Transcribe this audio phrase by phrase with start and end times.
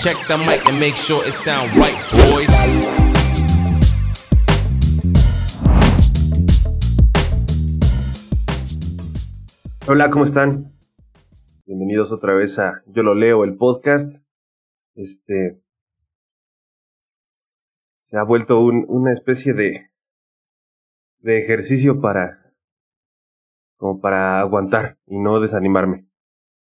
[0.00, 2.48] Check the mic and make sure it sound right, boys.
[9.88, 10.72] Hola, ¿cómo están?
[11.66, 14.22] Bienvenidos otra vez a Yo lo leo, el podcast.
[14.94, 15.60] Este
[18.04, 19.90] se ha vuelto un, una especie de
[21.18, 22.54] de ejercicio para
[23.76, 26.06] como para aguantar y no desanimarme.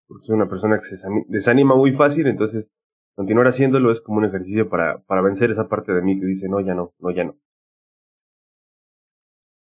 [0.08, 0.98] Porque soy una persona que se
[1.28, 2.72] desanima muy fácil, entonces
[3.18, 6.48] continuar haciéndolo es como un ejercicio para, para vencer esa parte de mí que dice,
[6.48, 7.36] no, ya no, no, ya no.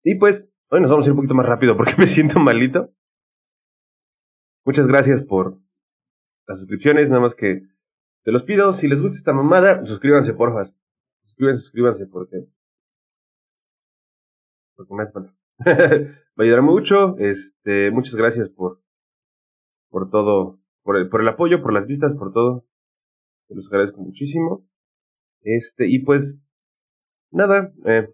[0.03, 2.93] Y pues, hoy nos vamos a ir un poquito más rápido porque me siento malito.
[4.63, 5.57] Muchas gracias por
[6.45, 7.63] las suscripciones, nada más que
[8.23, 10.71] te los pido, si les gusta esta mamada, suscríbanse porfa.
[11.23, 12.47] Suscríbanse, suscríbanse porque
[14.75, 15.33] porque me hace falta.
[16.39, 17.17] Va a ayudar mucho.
[17.17, 18.81] Este, muchas gracias por,
[19.89, 22.67] por todo, por el, por el apoyo, por las vistas, por todo.
[23.49, 24.65] Los agradezco muchísimo.
[25.41, 26.39] Este, y pues,
[27.31, 28.09] nada, eh,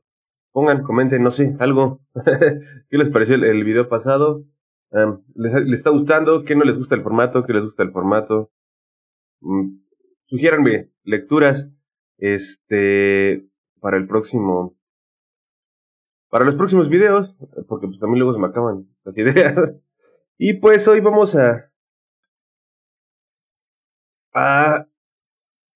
[0.52, 2.02] pongan, comenten, no sé, algo.
[2.90, 4.46] ¿Qué les pareció el, video pasado?
[5.36, 6.44] ¿les, ¿les, está gustando?
[6.44, 7.44] ¿Qué no les gusta el formato?
[7.44, 8.52] ¿Qué les gusta el formato?
[9.42, 9.82] Um,
[10.26, 11.70] sugiéranme lecturas,
[12.18, 13.46] este,
[13.80, 14.78] para el próximo,
[16.30, 17.36] para los próximos videos,
[17.68, 19.58] porque pues también luego se me acaban las ideas.
[20.36, 21.72] Y pues hoy vamos a
[24.34, 24.88] a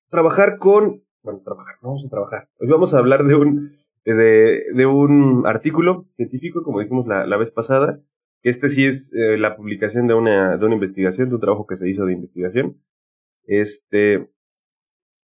[0.10, 2.50] trabajar con bueno, trabajar, vamos a trabajar.
[2.60, 7.36] Hoy vamos a hablar de un de, de un artículo científico, como dijimos la, la
[7.36, 8.00] vez pasada.
[8.44, 11.76] Este sí es eh, la publicación de una, de una investigación, de un trabajo que
[11.76, 12.82] se hizo de investigación.
[13.44, 14.30] Este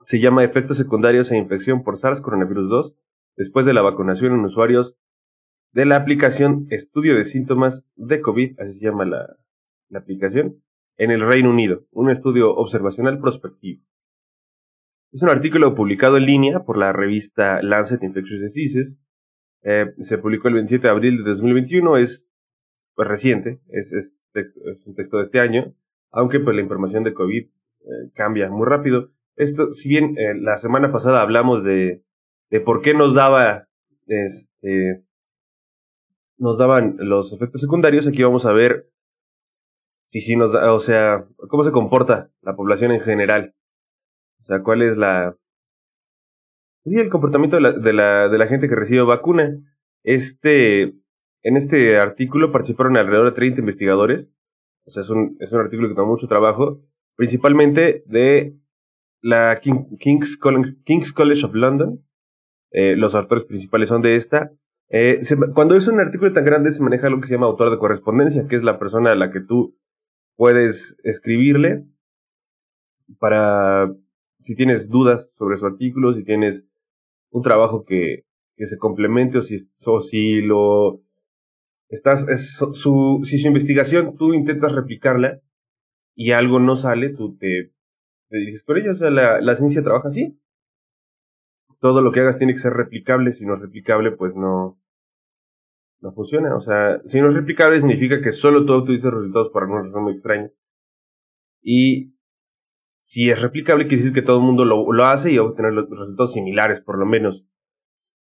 [0.01, 2.95] se llama Efectos secundarios e infección por SARS coronavirus 2
[3.37, 4.97] después de la vacunación en usuarios
[5.71, 9.37] de la aplicación Estudio de Síntomas de COVID, así se llama la,
[9.87, 10.61] la aplicación,
[10.97, 13.81] en el Reino Unido, un estudio observacional prospectivo.
[15.14, 19.00] Es un artículo publicado en línea por la revista Lancet Infectious Diseases.
[19.61, 22.28] Eh, se publicó el 27 de abril de 2021, es
[22.96, 25.75] pues, reciente, es, es, es, un texto de este año,
[26.12, 29.12] aunque pues la información de COVID eh, cambia muy rápido.
[29.35, 32.03] Esto, si bien eh, la semana pasada hablamos de,
[32.50, 33.68] de por qué nos daba
[34.07, 35.03] este,
[36.38, 38.90] nos daban los efectos secundarios, aquí vamos a ver
[40.07, 43.53] si sí nos da, o sea, cómo se comporta la población en general.
[44.43, 45.37] O sea, cuál es la...
[46.83, 49.57] Sí, el comportamiento de la, de la, de la gente que recibe vacuna.
[50.03, 50.93] Este,
[51.43, 54.29] en este artículo participaron alrededor de 30 investigadores.
[54.85, 56.81] O sea, es un, es un artículo que tomó mucho trabajo,
[57.15, 58.57] principalmente de
[59.21, 62.05] la King's, College, King's College of London.
[62.71, 64.51] Eh, los autores principales son de esta.
[64.89, 65.21] Eh,
[65.53, 68.45] cuando es un artículo tan grande se maneja lo que se llama autor de correspondencia,
[68.49, 69.77] que es la persona a la que tú
[70.35, 71.85] puedes escribirle
[73.19, 73.89] para
[74.43, 76.65] si tienes dudas sobre su artículo, si tienes
[77.31, 81.01] un trabajo que, que se complemente o si, o si lo
[81.89, 85.41] estás es, su, si su investigación tú intentas replicarla
[86.15, 87.71] y algo no sale, tú te,
[88.29, 88.91] te diriges por ella.
[88.91, 90.39] O sea, la, la ciencia trabaja así.
[91.79, 93.31] Todo lo que hagas tiene que ser replicable.
[93.31, 94.79] Si no es replicable, pues no,
[96.01, 96.55] no funciona.
[96.55, 100.03] O sea, si no es replicable significa que solo tú utilizas resultados por alguna razón
[100.03, 100.51] muy extraña.
[101.61, 102.12] Y
[103.03, 106.34] si es replicable, quiere decir que todo el mundo lo, lo hace y obtener resultados
[106.34, 107.46] similares, por lo menos.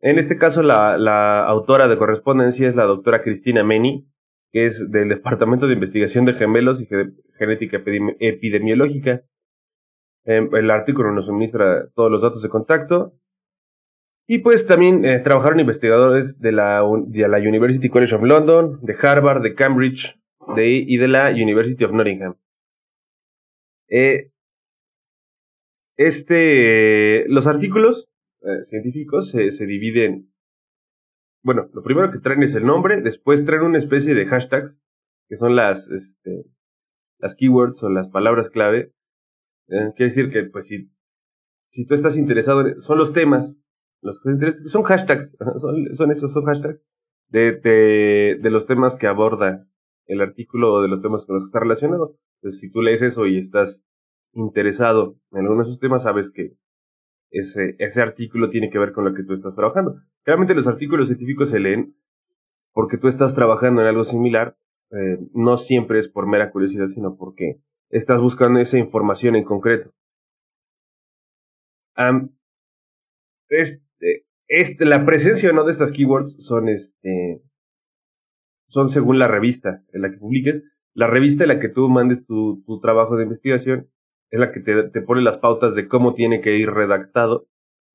[0.00, 4.08] En este caso, la, la autora de correspondencia es la doctora Cristina Meni,
[4.52, 6.88] que es del Departamento de Investigación de Gemelos y
[7.38, 7.82] Genética
[8.20, 9.22] Epidemiológica.
[10.24, 13.14] Em, el artículo nos suministra todos los datos de contacto
[14.26, 18.94] y pues también eh, trabajaron investigadores de la, de la University College of London, de
[19.00, 20.20] Harvard, de Cambridge
[20.54, 22.36] de, y de la University of Nottingham.
[23.88, 24.30] Eh,
[25.98, 28.08] este, los artículos
[28.40, 30.32] eh, científicos se, se dividen.
[31.42, 34.80] Bueno, lo primero que traen es el nombre, después traen una especie de hashtags,
[35.28, 36.46] que son las, este,
[37.18, 38.94] las keywords o las palabras clave.
[39.68, 40.90] Eh, quiere decir que, pues, si,
[41.70, 43.58] si tú estás interesado, son los temas
[44.00, 44.20] los
[44.68, 46.82] son hashtags, son, son esos, son hashtags
[47.28, 49.66] de, de, de los temas que aborda
[50.06, 52.16] el artículo o de los temas con los que está relacionado.
[52.36, 53.82] Entonces, si tú lees eso y estás
[54.38, 56.54] interesado en alguno de esos temas, sabes que
[57.30, 60.00] ese, ese artículo tiene que ver con lo que tú estás trabajando.
[60.24, 61.94] Realmente los artículos científicos se leen
[62.72, 64.56] porque tú estás trabajando en algo similar,
[64.92, 69.90] eh, no siempre es por mera curiosidad, sino porque estás buscando esa información en concreto.
[71.96, 72.30] Um,
[73.48, 73.82] es,
[74.46, 77.42] este, la presencia no de estas keywords son este
[78.68, 80.62] son según la revista en la que publiques,
[80.94, 83.88] la revista en la que tú mandes tu, tu trabajo de investigación
[84.30, 87.46] es la que te, te pone las pautas de cómo tiene que ir redactado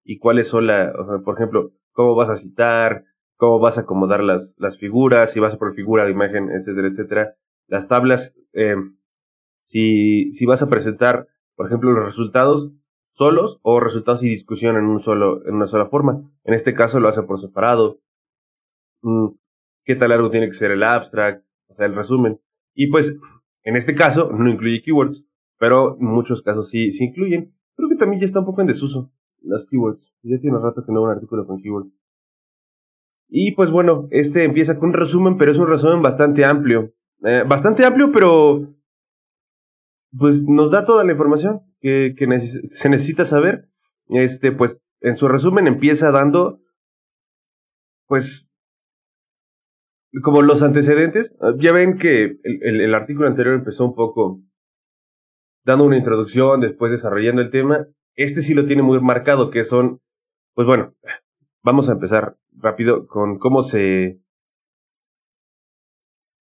[0.03, 0.94] y cuáles son la,
[1.24, 3.06] por ejemplo, cómo vas a citar,
[3.38, 7.35] cómo vas a acomodar las, las figuras, si vas a por figura imagen, etcétera, etcétera.
[7.68, 8.75] Las tablas, eh,
[9.65, 12.71] si, si vas a presentar, por ejemplo, los resultados
[13.13, 16.29] solos o resultados y discusión en un solo, en una sola forma.
[16.44, 18.00] En este caso lo hace por separado.
[19.01, 19.27] Mm,
[19.86, 21.45] ¿Qué tan largo tiene que ser el abstract?
[21.68, 22.39] O sea, el resumen.
[22.74, 23.18] Y pues,
[23.63, 25.25] en este caso, no incluye keywords,
[25.63, 27.56] pero en muchos casos sí, sí incluyen.
[27.77, 30.13] Creo que también ya está un poco en desuso las keywords.
[30.21, 31.89] Ya tiene rato que no hago un artículo con keywords.
[33.30, 36.92] Y pues bueno, este empieza con un resumen, pero es un resumen bastante amplio.
[37.24, 38.75] Eh, bastante amplio, pero
[40.19, 42.27] pues nos da toda la información que, que
[42.74, 43.69] se necesita saber.
[44.10, 46.60] Este, pues en su resumen empieza dando,
[48.07, 48.45] pues,
[50.24, 51.33] como los antecedentes.
[51.57, 54.42] Ya ven que el, el artículo anterior empezó un poco
[55.63, 57.88] dando una introducción, después desarrollando el tema.
[58.15, 60.00] Este sí lo tiene muy marcado, que son,
[60.54, 60.94] pues bueno,
[61.63, 64.19] vamos a empezar rápido con cómo se,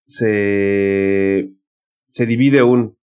[0.05, 1.51] se,
[2.09, 2.97] se divide un,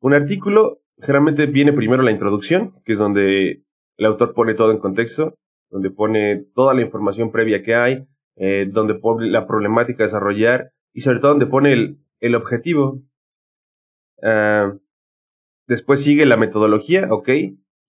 [0.00, 0.80] un artículo.
[0.98, 3.64] Generalmente viene primero la introducción, que es donde
[3.96, 5.34] el autor pone todo en contexto,
[5.70, 10.72] donde pone toda la información previa que hay, eh, donde pone la problemática a desarrollar
[10.92, 13.02] y sobre todo donde pone el, el objetivo.
[14.22, 14.78] Uh,
[15.66, 17.28] Después sigue la metodología, ok,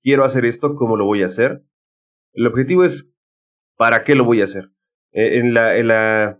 [0.01, 1.63] quiero hacer esto, ¿cómo lo voy a hacer?
[2.33, 3.11] El objetivo es,
[3.77, 4.69] ¿para qué lo voy a hacer?
[5.11, 6.39] Eh, en la, en la,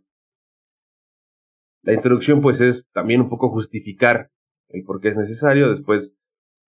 [1.81, 4.31] la introducción pues es también un poco justificar
[4.69, 6.15] el por qué es necesario, después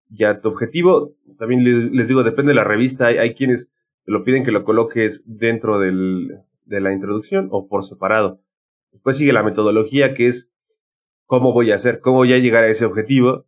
[0.09, 3.69] ya tu objetivo, también les, digo, depende de la revista, hay, hay, quienes
[4.03, 8.41] te lo piden que lo coloques dentro del, de la introducción o por separado.
[8.91, 10.51] Después sigue la metodología que es
[11.25, 13.45] cómo voy a hacer, cómo voy a llegar a ese objetivo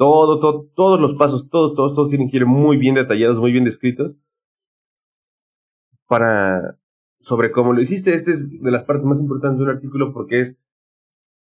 [0.00, 3.52] todo, todo, todos los pasos, todos, todos, todos tienen que ir muy bien detallados, muy
[3.52, 4.16] bien descritos.
[6.06, 6.78] Para,
[7.20, 10.40] sobre cómo lo hiciste, este es de las partes más importantes de un artículo porque
[10.40, 10.56] es,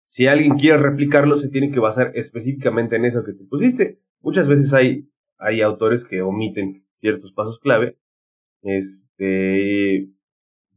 [0.06, 4.00] si alguien quiere replicarlo, se tiene que basar específicamente en eso que tú pusiste.
[4.22, 7.98] Muchas veces hay, hay autores que omiten ciertos pasos clave.
[8.62, 10.08] Este,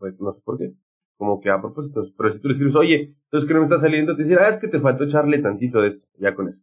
[0.01, 0.73] pues no sé por qué.
[1.19, 3.79] Como que a propósito, pero si tú le escribes, oye, entonces que no me está
[3.79, 6.63] saliendo, te dicen, ah, es que te faltó echarle tantito de esto, ya con eso.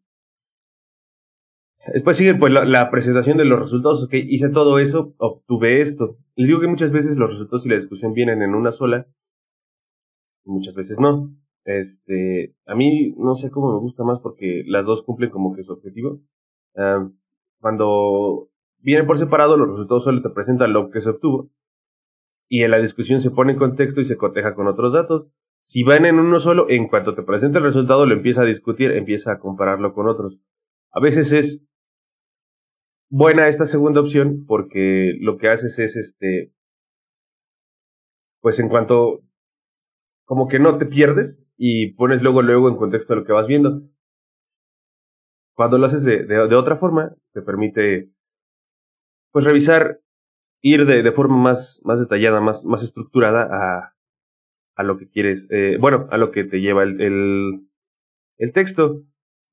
[1.93, 4.03] Después sigue pues la, presentación de los resultados.
[4.03, 6.17] Ok, hice todo eso, obtuve esto.
[6.35, 9.07] Les digo que muchas veces los resultados y la discusión vienen en una sola.
[10.45, 11.31] Muchas veces no.
[11.63, 15.63] Este, a mí no sé cómo me gusta más porque las dos cumplen como que
[15.63, 16.21] su objetivo.
[17.59, 18.49] cuando
[18.79, 21.49] vienen por separado, los resultados solo te presentan lo que se obtuvo.
[22.47, 25.27] Y en la discusión se pone en contexto y se coteja con otros datos.
[25.63, 28.91] Si van en uno solo, en cuanto te presenta el resultado, lo empieza a discutir,
[28.91, 30.37] empieza a compararlo con otros.
[30.91, 31.65] A veces es
[33.09, 36.53] buena esta segunda opción porque lo que haces es este,
[38.41, 39.23] pues en cuanto,
[40.25, 43.81] como que no te pierdes y pones luego, luego en contexto lo que vas viendo.
[45.55, 48.11] Cuando lo haces de, de, otra forma, te permite,
[49.31, 50.01] pues revisar,
[50.65, 53.93] ir de, forma más, más detallada, más, más estructurada a,
[54.75, 56.99] a lo que quieres, eh, bueno, a lo que te lleva el,
[58.39, 59.03] el, texto.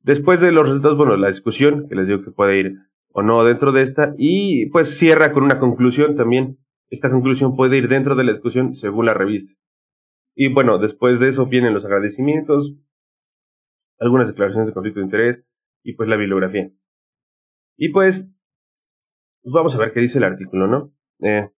[0.00, 2.76] Después de los resultados, bueno, la discusión, que les digo que puede ir
[3.10, 6.58] o no dentro de esta y pues cierra con una conclusión también.
[6.88, 9.52] Esta conclusión puede ir dentro de la discusión según la revista.
[10.34, 12.72] Y bueno, después de eso vienen los agradecimientos,
[14.00, 15.44] algunas declaraciones de conflicto de interés
[15.82, 16.70] y pues la bibliografía.
[17.76, 18.30] Y pues
[19.44, 20.94] vamos a ver qué dice el artículo, ¿no?
[21.22, 21.50] Eh,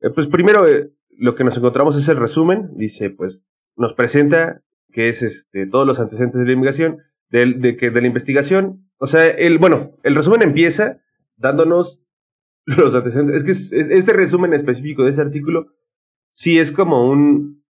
[0.00, 2.70] eh pues primero eh, lo que nos encontramos es el resumen.
[2.76, 3.44] Dice, pues,
[3.76, 4.62] nos presenta
[4.92, 8.86] que es este, todos los antecedentes de la investigación, de, de, que, de la investigación
[8.98, 11.00] o sea, el, bueno, el resumen empieza
[11.36, 12.00] dándonos
[12.64, 13.44] los antecedentes.
[13.44, 15.66] Es que este resumen específico de ese artículo
[16.32, 17.64] sí es como un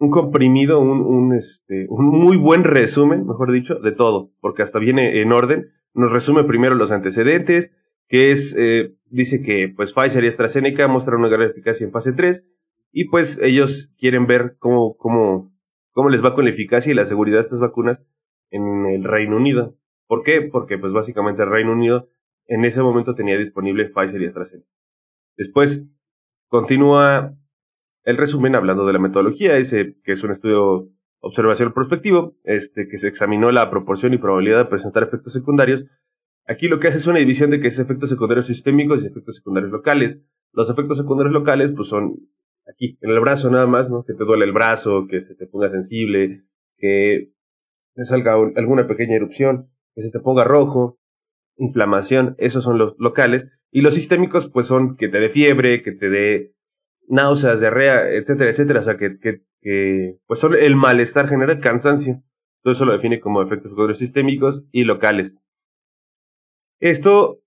[0.00, 4.78] un comprimido, un, un, este, un muy buen resumen, mejor dicho, de todo, porque hasta
[4.78, 5.72] viene en orden.
[5.92, 7.72] Nos resume primero los antecedentes,
[8.08, 12.12] que es, eh, dice que pues Pfizer y AstraZeneca muestran una gran eficacia en fase
[12.12, 12.44] 3,
[12.90, 15.52] y pues ellos quieren ver cómo, cómo,
[15.92, 18.02] cómo les va con la eficacia y la seguridad de estas vacunas
[18.50, 19.76] en el Reino Unido.
[20.06, 20.40] ¿Por qué?
[20.40, 22.08] Porque pues básicamente el Reino Unido
[22.46, 24.70] en ese momento tenía disponible Pfizer y AstraZeneca.
[25.36, 25.86] Después
[26.48, 27.34] continúa
[28.04, 30.88] el resumen hablando de la metodología, ese que es un estudio
[31.20, 35.84] observación prospectivo, este que se examinó la proporción y probabilidad de presentar efectos secundarios.
[36.48, 39.36] Aquí lo que hace es una división de que es efectos secundarios sistémicos y efectos
[39.36, 40.18] secundarios locales.
[40.54, 42.16] Los efectos secundarios locales pues son
[42.66, 44.02] aquí en el brazo nada más, ¿no?
[44.04, 46.44] Que te duele el brazo, que se te ponga sensible,
[46.78, 47.32] que
[47.94, 50.98] te salga alguna pequeña erupción, que se te ponga rojo,
[51.56, 53.46] inflamación, esos son los locales.
[53.70, 56.54] Y los sistémicos, pues son que te dé fiebre, que te dé
[57.08, 58.80] náuseas, diarrea, etcétera, etcétera.
[58.80, 62.22] O sea, que, que, que pues son el malestar general, cansancio.
[62.62, 65.34] Todo eso lo define como efectos secundarios sistémicos y locales.
[66.80, 67.40] Esto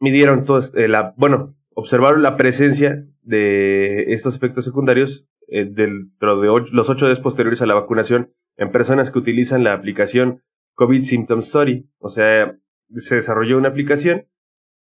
[0.00, 6.48] midieron todos, eh, la, bueno, observaron la presencia de estos efectos secundarios eh, dentro de
[6.72, 10.42] los ocho días posteriores a la vacunación en personas que utilizan la aplicación
[10.74, 11.88] COVID Symptom Study.
[11.98, 12.58] O sea,
[12.94, 14.26] se desarrolló una aplicación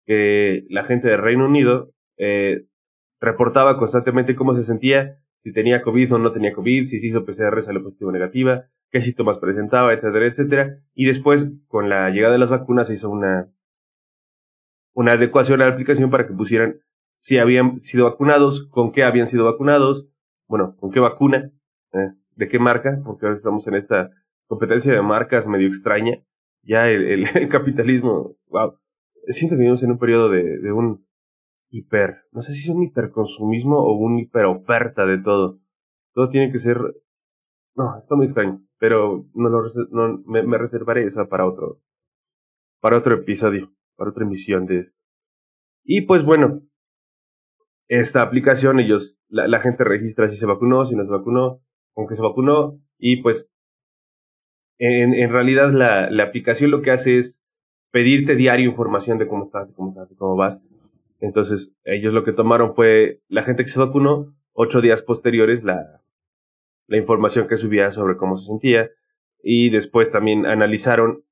[0.05, 2.65] que la gente del Reino Unido eh,
[3.19, 7.23] reportaba constantemente cómo se sentía, si tenía COVID o no tenía COVID, si se hizo
[7.23, 10.79] PCR, salió positivo o negativa, qué síntomas presentaba, etcétera, etcétera.
[10.95, 13.53] Y después, con la llegada de las vacunas, se hizo una,
[14.95, 16.79] una adecuación a la aplicación para que pusieran
[17.17, 20.07] si habían sido vacunados, con qué habían sido vacunados,
[20.47, 21.51] bueno, con qué vacuna,
[21.93, 24.09] eh, de qué marca, porque ahora estamos en esta
[24.47, 26.23] competencia de marcas medio extraña.
[26.63, 28.79] Ya el, el, capitalismo, wow,
[29.27, 31.04] siento que vivimos en un periodo de, de un
[31.69, 35.59] hiper, no sé si es un hiperconsumismo o un hiperoferta de todo.
[36.13, 36.77] Todo tiene que ser,
[37.75, 41.81] no, está muy extraño, pero no lo, no, me, reservaré esa para otro,
[42.79, 44.97] para otro episodio, para otra emisión de esto.
[45.83, 46.61] Y pues bueno,
[47.87, 51.61] esta aplicación, ellos, la, la, gente registra si se vacunó, si no se vacunó,
[51.93, 53.51] con qué se vacunó, y pues
[54.77, 57.41] en, en realidad la, la aplicación lo que hace es
[57.91, 60.59] pedirte diario información de cómo estás, cómo estás, cómo vas.
[61.19, 66.01] Entonces, ellos lo que tomaron fue la gente que se vacunó, ocho días posteriores, la,
[66.89, 68.89] información que subía sobre cómo se sentía,
[69.41, 71.23] y después también analizaron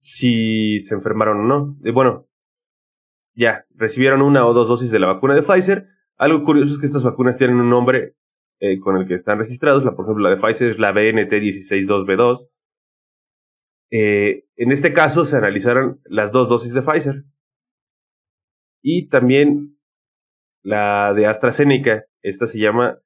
[0.00, 1.76] si se enfermaron o no.
[1.84, 2.28] Y bueno,
[3.34, 5.86] ya, recibieron una o dos dosis de la vacuna de Pfizer.
[6.16, 8.16] Algo curioso es que estas vacunas tienen un nombre
[8.58, 9.84] eh, con el que están registrados.
[9.84, 12.48] La, por ejemplo, la de Pfizer es la BNT162B2.
[13.92, 17.24] Eh, en este caso se analizaron las dos dosis de Pfizer.
[18.82, 19.78] Y también
[20.62, 22.04] la de AstraZeneca.
[22.22, 22.98] Esta se llama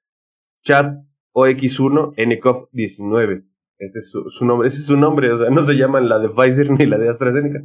[0.63, 1.03] Chad
[1.35, 3.45] OX1 NCOV 19.
[3.79, 6.29] Ese es su, nombre, ese es su nombre, o sea, no se llaman la de
[6.29, 7.65] Pfizer ni la de AstraZeneca.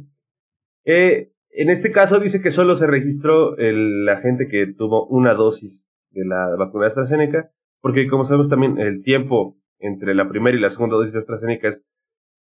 [0.84, 5.86] Eh, en este caso dice que solo se registró la gente que tuvo una dosis
[6.10, 7.50] de la vacuna de AstraZeneca,
[7.80, 11.68] porque como sabemos también el tiempo entre la primera y la segunda dosis de AstraZeneca
[11.68, 11.84] es,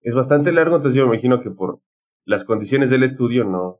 [0.02, 1.82] es bastante largo, entonces yo me imagino que por
[2.26, 3.80] las condiciones del estudio no,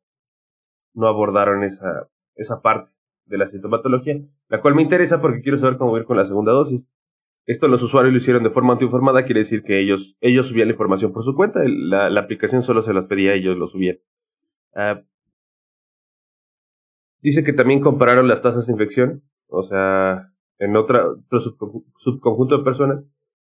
[0.98, 2.90] no abordaron esa, esa parte
[3.26, 6.52] de la sintomatología, la cual me interesa porque quiero saber cómo ir con la segunda
[6.52, 6.88] dosis.
[7.46, 10.74] Esto los usuarios lo hicieron de forma autoinformada, quiere decir que ellos, ellos subían la
[10.74, 13.98] información por su cuenta, la, la aplicación solo se las pedía, ellos lo subían.
[14.74, 15.02] Uh,
[17.22, 22.64] Dice que también compararon las tasas de infección, o sea, en otra, otro subconjunto de
[22.64, 23.00] personas.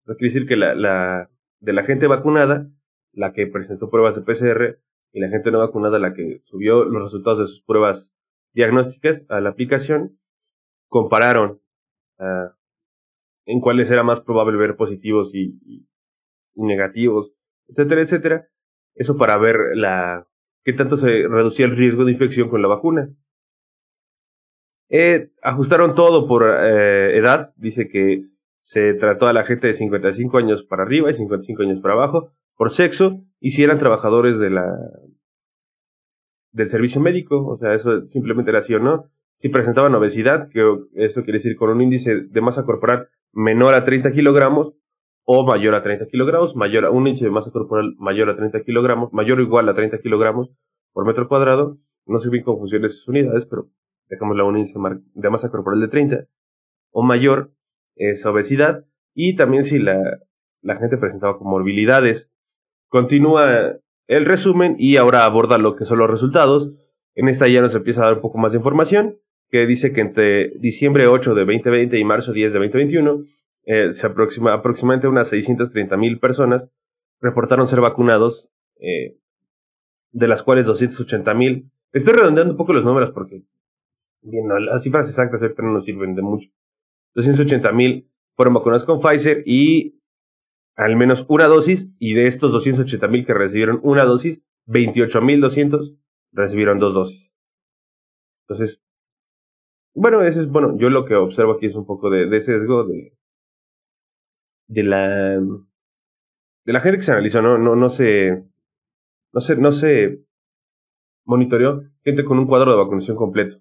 [0.04, 1.30] Eso quiere decir que la, la,
[1.60, 2.68] de la gente vacunada,
[3.12, 4.78] la que presentó pruebas de PCR,
[5.12, 8.10] y la gente no vacunada, la que subió los resultados de sus pruebas
[8.54, 10.18] diagnósticas a la aplicación,
[10.88, 11.60] compararon
[12.18, 12.50] uh,
[13.46, 15.86] en cuáles era más probable ver positivos y,
[16.54, 17.32] negativos,
[17.68, 18.48] etcétera, etcétera.
[18.94, 20.28] Eso para ver la
[20.64, 23.08] qué tanto se reducía el riesgo de infección con la vacuna.
[24.90, 27.54] Eh, ajustaron todo por eh, edad.
[27.56, 28.26] Dice que
[28.60, 32.32] se trató a la gente de 55 años para arriba y 55 años para abajo.
[32.54, 34.76] Por sexo y si eran trabajadores de la
[36.52, 37.46] del servicio médico.
[37.46, 39.10] O sea, eso simplemente era así o no.
[39.38, 40.60] Si presentaban obesidad, que
[40.94, 44.72] eso quiere decir con un índice de masa corporal menor a 30 kilogramos
[45.24, 48.62] o mayor a 30 kilogramos, mayor a un índice de masa corporal mayor a 30
[48.62, 50.50] kilogramos, mayor o igual a 30 kilogramos
[50.92, 51.78] por metro cuadrado.
[52.06, 53.68] No sé bien cómo funcionan esas unidades, pero
[54.08, 54.78] dejamos la índice
[55.14, 56.26] de masa corporal de 30
[56.92, 57.52] o mayor,
[57.96, 60.20] es obesidad, y también si la,
[60.60, 62.30] la gente presentaba comorbilidades.
[62.88, 66.70] Continúa el resumen y ahora aborda lo que son los resultados.
[67.14, 69.18] En esta ya nos empieza a dar un poco más de información,
[69.50, 73.24] que dice que entre diciembre 8 de 2020 y marzo 10 de 2021,
[73.64, 76.68] eh, se aproxima aproximadamente unas 630 mil personas
[77.22, 79.16] reportaron ser vacunados, eh,
[80.10, 81.70] de las cuales 280 mil.
[81.92, 83.44] Estoy redondeando un poco los números porque
[84.20, 86.50] bien, las cifras exactas no sirven de mucho.
[87.14, 90.01] 280 mil fueron vacunados con Pfizer y
[90.76, 95.40] al menos una dosis, y de estos 280 mil que recibieron una dosis, 28 mil
[95.40, 95.94] 200
[96.32, 97.32] recibieron dos dosis.
[98.48, 98.82] Entonces,
[99.94, 102.84] bueno, ese es, bueno, yo lo que observo aquí es un poco de, de sesgo
[102.84, 103.16] de,
[104.68, 105.38] de la,
[106.64, 108.44] de la gente que se analizó, no, no, no se,
[109.32, 110.24] no se, no se
[111.24, 113.60] monitoreó gente con un cuadro de vacunación completo.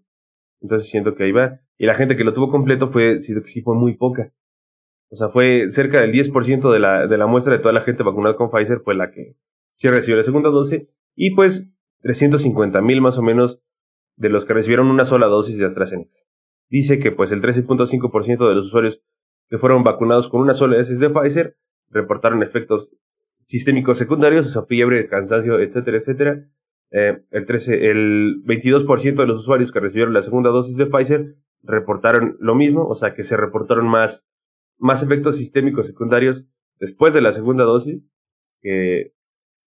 [0.61, 1.59] Entonces siento que ahí va.
[1.77, 4.31] Y la gente que lo tuvo completo fue, sí, sí fue muy poca.
[5.11, 8.01] O sea, fue cerca del 10% de la, de la muestra de toda la gente
[8.01, 9.35] vacunada con Pfizer fue la que
[9.73, 10.87] sí recibió la segunda dosis.
[11.15, 11.69] Y pues
[12.01, 13.61] 350 mil más o menos
[14.15, 16.15] de los que recibieron una sola dosis de AstraZeneca.
[16.69, 19.01] Dice que pues el 13.5% de los usuarios
[19.49, 21.57] que fueron vacunados con una sola dosis de Pfizer
[21.89, 22.89] reportaron efectos
[23.43, 26.45] sistémicos secundarios, o sea, fiebre, cansancio, etcétera, etcétera.
[26.91, 31.35] Eh, el, 13, el 22% de los usuarios que recibieron la segunda dosis de Pfizer
[31.63, 34.25] reportaron lo mismo, o sea que se reportaron más,
[34.81, 36.43] más efectos sistémicos secundarios
[36.79, 38.03] después de la segunda dosis,
[38.61, 39.13] que,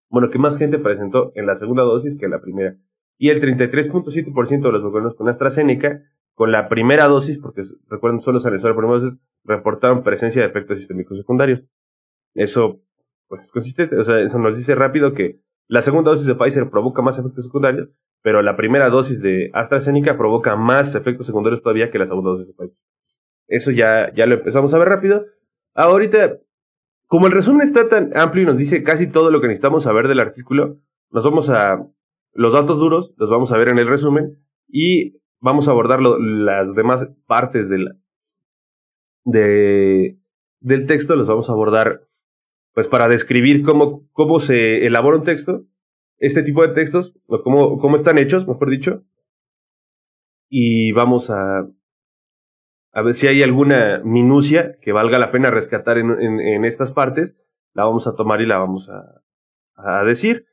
[0.09, 2.75] bueno, que más gente presentó en la segunda dosis que en la primera.
[3.17, 6.03] Y el 33.7% de los vacunados con AstraZeneca,
[6.33, 10.49] con la primera dosis, porque recuerden, solo se realizó la primera dosis, reportaron presencia de
[10.49, 11.63] efectos sistémicos secundarios.
[12.33, 12.81] Eso,
[13.29, 17.01] pues, consiste, o sea, eso nos dice rápido que la segunda dosis de Pfizer provoca
[17.01, 17.89] más efectos secundarios,
[18.21, 22.47] pero la primera dosis de AstraZeneca provoca más efectos secundarios todavía que la segunda dosis
[22.47, 22.77] de Pfizer.
[23.47, 25.25] Eso ya, ya lo empezamos a ver rápido.
[25.73, 26.39] Ahorita,
[27.07, 30.07] como el resumen está tan amplio y nos dice casi todo lo que necesitamos saber
[30.07, 30.79] del artículo,
[31.11, 31.87] nos vamos a
[32.33, 34.37] los datos duros, los vamos a ver en el resumen
[34.67, 37.99] y vamos a abordar las demás partes del,
[39.23, 40.17] de,
[40.59, 42.07] del texto, los vamos a abordar
[42.73, 45.65] pues para describir cómo, cómo se elabora un texto,
[46.17, 49.03] este tipo de textos, o cómo, cómo están hechos, mejor dicho.
[50.49, 51.69] Y vamos a,
[52.95, 57.35] a ver si hay alguna minucia que valga la pena rescatar en, estas partes,
[57.73, 60.45] la vamos a tomar y la vamos a, decir.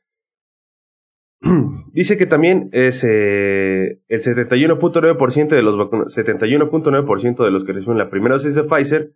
[1.93, 8.09] Dice que también es eh, el 71.9% de los 71.9% de los que reciben la
[8.09, 9.13] primera dosis de Pfizer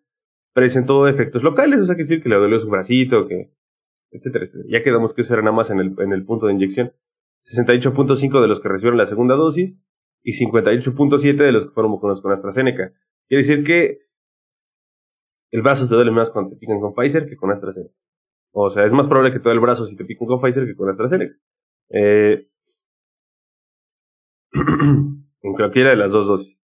[0.53, 3.51] presentó efectos locales, o sea, que decir que le dolió su bracito, que,
[4.09, 4.69] etcétera, etcétera.
[4.69, 6.93] Ya quedamos que eso era nada más en el, en el punto de inyección.
[7.53, 9.75] 68.5 de los que recibieron la segunda dosis
[10.23, 12.93] y 58.7 de los que fueron vacunados con AstraZeneca.
[13.27, 13.99] Quiere decir que
[15.51, 17.93] el brazo te duele más cuando te pican con Pfizer que con AstraZeneca.
[18.51, 20.65] O sea, es más probable que te duele el brazo si te pican con Pfizer
[20.65, 21.35] que con AstraZeneca.
[21.89, 22.47] Eh,
[24.53, 26.57] en cualquiera de las dos dosis.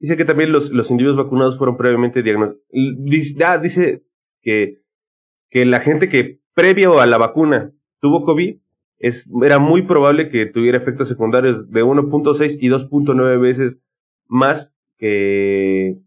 [0.00, 2.62] Dice que también los, los individuos vacunados fueron previamente diagnosticados.
[2.70, 4.04] Dice, ah, dice
[4.40, 4.82] que,
[5.50, 8.60] que la gente que previo a la vacuna tuvo COVID,
[8.98, 13.80] es, era muy probable que tuviera efectos secundarios de 1.6 y 2.9 veces
[14.26, 15.98] más que,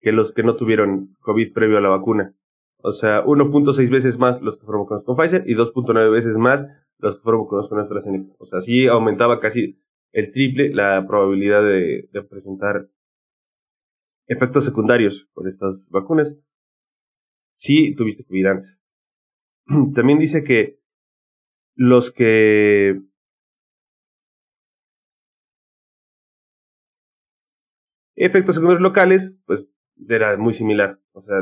[0.00, 2.34] que los que no tuvieron COVID previo a la vacuna.
[2.78, 6.66] O sea, 1.6 veces más los que fueron vacunados con Pfizer y 2.9 veces más
[6.98, 8.34] los que fueron vacunados con AstraZeneca.
[8.38, 9.80] O sea, sí aumentaba casi
[10.12, 12.88] el triple la probabilidad de, presentar
[14.26, 16.36] efectos secundarios con estas vacunas
[17.56, 18.80] si tuviste COVID antes.
[19.94, 20.80] También dice que
[21.74, 23.00] los que
[28.14, 29.66] efectos secundarios locales, pues
[30.08, 30.98] era muy similar.
[31.12, 31.36] O sea,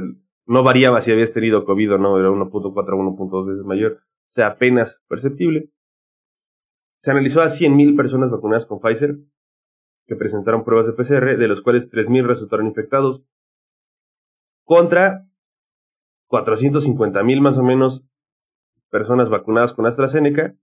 [0.46, 3.92] no variaba si habías tenido COVID o no, era 1.4 o 1.2 veces mayor.
[3.92, 5.70] O sea, apenas perceptible.
[7.02, 9.16] Se analizó a 100.000 personas vacunadas con Pfizer
[10.10, 13.22] que presentaron pruebas de PCR, de los cuales 3.000 resultaron infectados,
[14.64, 15.28] contra
[16.28, 18.04] 450.000 más o menos
[18.90, 20.56] personas vacunadas con AstraZeneca,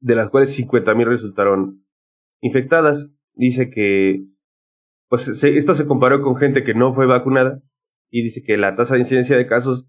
[0.00, 1.86] de las cuales 50.000 resultaron
[2.40, 3.10] infectadas.
[3.34, 4.24] Dice que
[5.14, 7.62] pues esto se comparó con gente que no fue vacunada
[8.10, 9.86] y dice que la tasa de incidencia de casos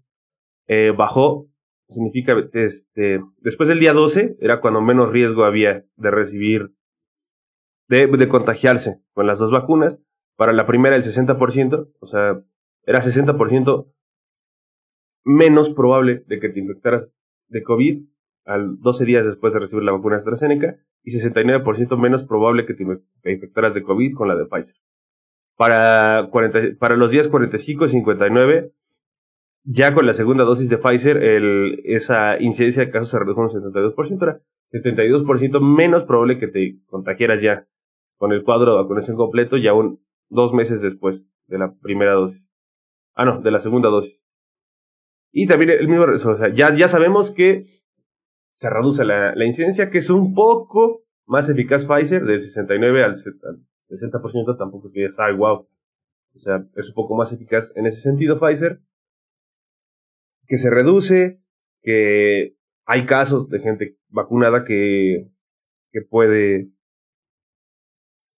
[0.68, 1.48] eh, bajó
[1.88, 6.76] significa, este, después del día 12 era cuando menos riesgo había de recibir,
[7.88, 9.98] de, de contagiarse con las dos vacunas.
[10.36, 12.40] Para la primera el 60%, o sea,
[12.84, 13.92] era 60%
[15.24, 17.10] menos probable de que te infectaras
[17.48, 18.04] de COVID
[18.44, 22.84] al 12 días después de recibir la vacuna AstraZeneca y 69% menos probable que te
[23.32, 24.76] infectaras de COVID con la de Pfizer.
[25.56, 28.72] Para, 40, para los días 45 y 59
[29.68, 33.48] ya con la segunda dosis de Pfizer, el, esa incidencia de casos se redujo un
[33.48, 34.40] 72%, era
[34.70, 37.66] 72% menos probable que te contagiaras ya
[38.16, 42.48] con el cuadro de vacunación completo ya un dos meses después de la primera dosis.
[43.14, 44.22] Ah, no, de la segunda dosis.
[45.32, 47.66] Y también el mismo, o sea, ya, ya sabemos que
[48.54, 53.16] se reduce la, la incidencia, que es un poco más eficaz Pfizer, del 69 al
[53.88, 55.68] 60%, tampoco es que ya está, wow.
[56.34, 58.80] O sea, es un poco más eficaz en ese sentido Pfizer
[60.46, 61.40] que se reduce,
[61.82, 65.28] que hay casos de gente vacunada que,
[65.90, 66.70] que puede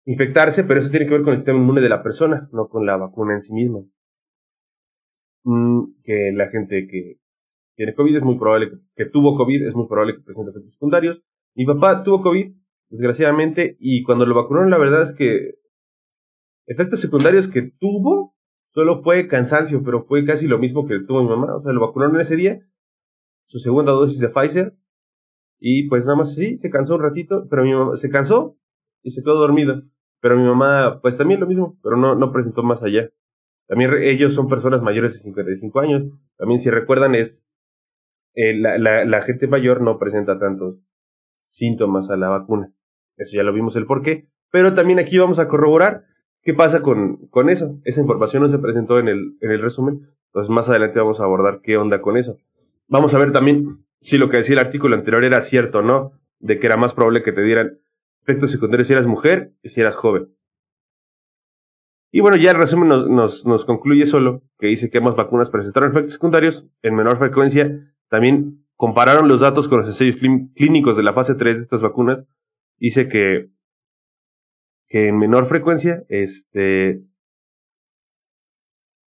[0.04, 2.86] infectarse, pero eso tiene que ver con el sistema inmune de la persona, no con
[2.86, 3.80] la vacuna en sí misma.
[5.44, 7.18] Mm, que la gente que
[7.76, 10.72] tiene COVID es muy probable que, que tuvo COVID, es muy probable que presente efectos
[10.72, 11.22] secundarios.
[11.54, 12.54] Mi papá tuvo COVID,
[12.88, 15.54] desgraciadamente, y cuando lo vacunaron, la verdad es que
[16.66, 18.36] efectos secundarios que tuvo
[18.76, 21.56] Solo fue cansancio, pero fue casi lo mismo que tuvo mi mamá.
[21.56, 22.60] O sea, lo vacunaron ese día,
[23.46, 24.76] su segunda dosis de Pfizer,
[25.58, 28.58] y pues nada más sí, se cansó un ratito, pero mi mamá se cansó
[29.00, 29.80] y se quedó dormido.
[30.20, 33.08] Pero mi mamá, pues también lo mismo, pero no, no presentó más allá.
[33.66, 36.02] También ellos son personas mayores de 55 años.
[36.36, 37.46] También si recuerdan es,
[38.34, 40.82] eh, la, la, la gente mayor no presenta tantos
[41.46, 42.74] síntomas a la vacuna.
[43.16, 44.28] Eso ya lo vimos el por qué.
[44.50, 46.04] Pero también aquí vamos a corroborar
[46.42, 47.78] qué pasa con, con eso.
[47.84, 50.08] Esa información no se presentó en el, en el resumen.
[50.26, 52.38] Entonces más adelante vamos a abordar qué onda con eso.
[52.88, 56.12] Vamos a ver también si lo que decía el artículo anterior era cierto o no,
[56.38, 57.78] de que era más probable que te dieran
[58.22, 60.28] efectos secundarios si eras mujer y si eras joven.
[62.12, 65.90] Y bueno, ya el resumen nos, nos, concluye solo que dice que ambas vacunas presentaron
[65.90, 67.92] efectos secundarios en menor frecuencia.
[68.08, 70.16] También compararon los datos con los ensayos
[70.54, 72.24] clínicos de la fase 3 de estas vacunas.
[72.78, 73.50] Dice que,
[74.88, 77.02] que en menor frecuencia, este,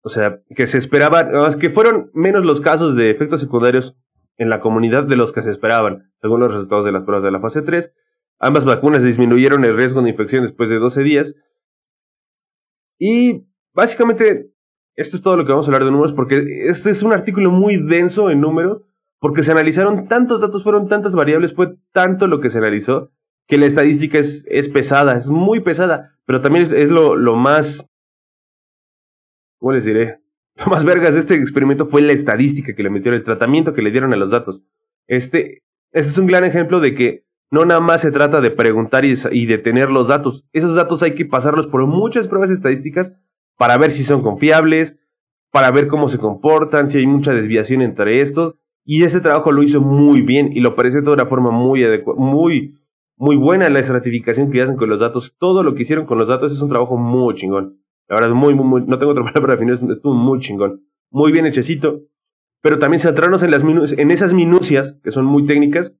[0.01, 3.97] o sea, que se esperaban, que fueron menos los casos de efectos secundarios
[4.37, 7.31] en la comunidad de los que se esperaban, según los resultados de las pruebas de
[7.31, 7.91] la fase 3.
[8.37, 11.35] Ambas vacunas disminuyeron el riesgo de infección después de 12 días.
[12.99, 14.51] Y básicamente,
[14.95, 17.49] esto es todo lo que vamos a hablar de números, porque este es un artículo
[17.49, 18.83] muy denso en números,
[19.19, 23.11] porque se analizaron tantos datos, fueron tantas variables, fue tanto lo que se analizó,
[23.47, 27.85] que la estadística es, es pesada, es muy pesada, pero también es, lo, lo más,
[29.59, 30.19] ¿cómo les diré?
[30.57, 33.81] Lo más vergas de este experimento fue la estadística que le metieron, el tratamiento que
[33.81, 34.63] le dieron a los datos.
[35.05, 39.03] Este, este es un gran ejemplo de que no nada más se trata de preguntar
[39.03, 40.45] y, y de tener los datos.
[40.53, 43.13] Esos datos hay que pasarlos por muchas pruebas estadísticas
[43.57, 44.97] para ver si son confiables,
[45.51, 48.55] para ver cómo se comportan, si hay mucha desviación entre estos.
[48.85, 51.83] Y ese trabajo lo hizo muy bien y lo parece de una forma muy
[52.17, 52.77] muy,
[53.17, 55.35] muy buena la estratificación que hacen con los datos.
[55.39, 57.79] Todo lo que hicieron con los datos es un trabajo muy chingón.
[58.07, 60.81] La verdad, muy, muy, no tengo otra palabra para definir, estuvo muy chingón.
[61.09, 62.01] Muy bien hechecito.
[62.61, 65.93] Pero también centrarnos en, las en esas minucias, que son muy técnicas,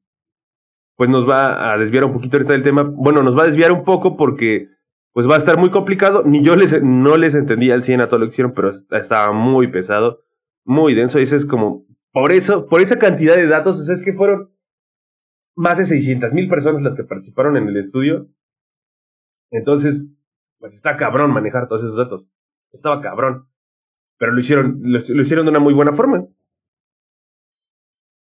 [0.95, 2.83] pues nos va a desviar un poquito ahorita del tema.
[2.83, 4.69] Bueno, nos va a desviar un poco porque
[5.13, 6.23] pues va a estar muy complicado.
[6.25, 9.31] Ni yo les, no les entendía al 100 a todo lo que hicieron, pero estaba
[9.31, 10.21] muy pesado,
[10.63, 11.19] muy denso.
[11.19, 14.49] Y eso es como, por eso, por esa cantidad de datos, o sea, que fueron
[15.55, 18.27] más de 600 mil personas las que participaron en el estudio.
[19.51, 20.07] Entonces,
[20.59, 22.27] pues está cabrón manejar todos esos datos.
[22.71, 23.47] Estaba cabrón.
[24.17, 26.27] Pero lo hicieron, lo, hicieron de una muy buena forma.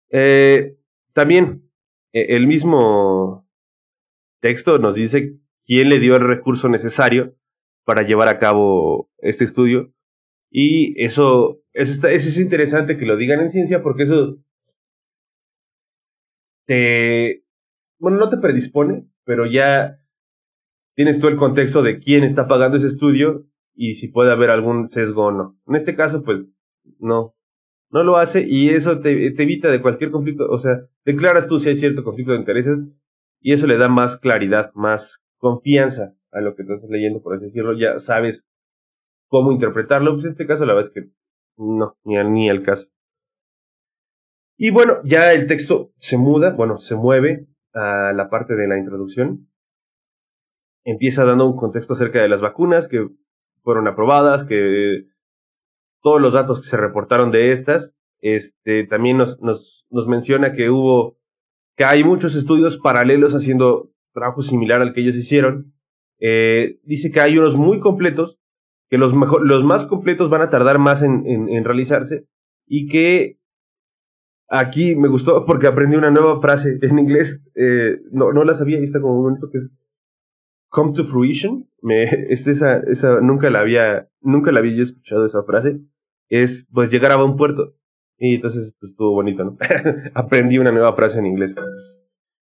[0.10, 0.78] Eh,
[1.14, 1.70] también,
[2.14, 3.48] e, el mismo
[4.40, 7.36] texto nos dice quién le dio el recurso necesario
[7.84, 9.94] para llevar a cabo este estudio.
[10.50, 14.38] Y eso, eso, está, eso es interesante que lo digan en ciencia porque eso
[16.68, 17.44] te,
[17.98, 20.00] bueno, no te predispone, pero ya
[20.96, 24.90] tienes tú el contexto de quién está pagando ese estudio y si puede haber algún
[24.90, 25.58] sesgo o no.
[25.68, 26.46] En este caso, pues
[27.00, 27.36] no,
[27.90, 31.70] no lo hace y eso te, evita de cualquier conflicto, o sea, declaras tú si
[31.70, 32.80] hay cierto conflicto de intereses
[33.40, 37.46] y eso le da más claridad, más confianza a lo que estás leyendo, por así
[37.46, 38.44] decirlo, ya sabes
[39.28, 41.10] cómo interpretarlo, pues en este caso la verdad es que
[41.58, 42.88] no, ni al, ni al caso.
[44.58, 48.78] Y bueno, ya el texto se muda, bueno, se mueve a la parte de la
[48.78, 49.48] introducción
[50.88, 53.10] empieza dando un contexto acerca de las vacunas que
[53.62, 55.04] fueron aprobadas, que
[56.02, 60.70] todos los datos que se reportaron de estas, este, también nos, nos, nos menciona que
[60.70, 61.20] hubo,
[61.76, 65.74] que hay muchos estudios paralelos haciendo trabajo similar al que ellos hicieron.
[66.20, 68.40] Eh, dice que hay unos muy completos,
[68.90, 72.28] que los, mejor, los más completos van a tardar más en, en, realizarse
[72.66, 73.37] y que
[74.50, 78.80] aquí me gustó porque aprendí una nueva frase en inglés, eh, no, no la sabía
[78.80, 79.72] y está como un momento que es
[80.70, 81.70] come to fruition,
[82.30, 85.80] es esa, esa, nunca la había, nunca la había yo escuchado esa frase,
[86.30, 87.76] es pues llegar a buen puerto.
[88.20, 89.58] Y entonces pues estuvo bonito, ¿no?
[90.16, 91.54] Aprendí una nueva frase en inglés.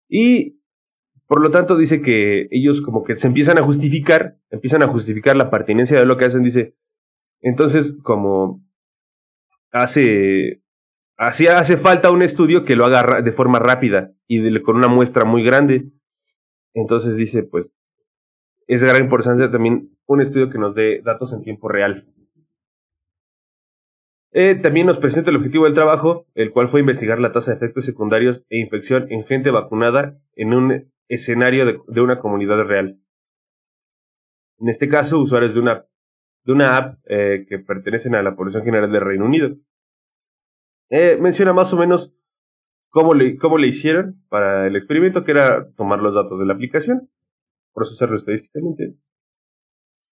[0.08, 0.60] Y
[1.26, 5.36] por lo tanto dice que ellos como que se empiezan a justificar, empiezan a justificar
[5.36, 6.74] la pertinencia de lo que hacen, dice,
[7.40, 8.66] entonces como
[9.70, 10.62] hace,
[11.20, 15.24] así hace falta un estudio que lo haga de forma rápida y con una muestra
[15.24, 15.92] muy grande.
[16.72, 17.70] Entonces dice, pues
[18.66, 22.06] es de gran importancia también un estudio que nos dé datos en tiempo real.
[24.32, 27.56] Eh, también nos presenta el objetivo del trabajo, el cual fue investigar la tasa de
[27.56, 33.00] efectos secundarios e infección en gente vacunada en un escenario de, una comunidad real.
[34.58, 35.84] En este caso, usuarios de una,
[36.44, 39.56] de una app eh, que pertenecen a la población general del Reino Unido.
[40.90, 42.12] Eh, menciona más o menos
[42.90, 46.54] cómo le, cómo le hicieron para el experimento, que era tomar los datos de la
[46.54, 47.08] aplicación,
[47.72, 48.96] procesarlo estadísticamente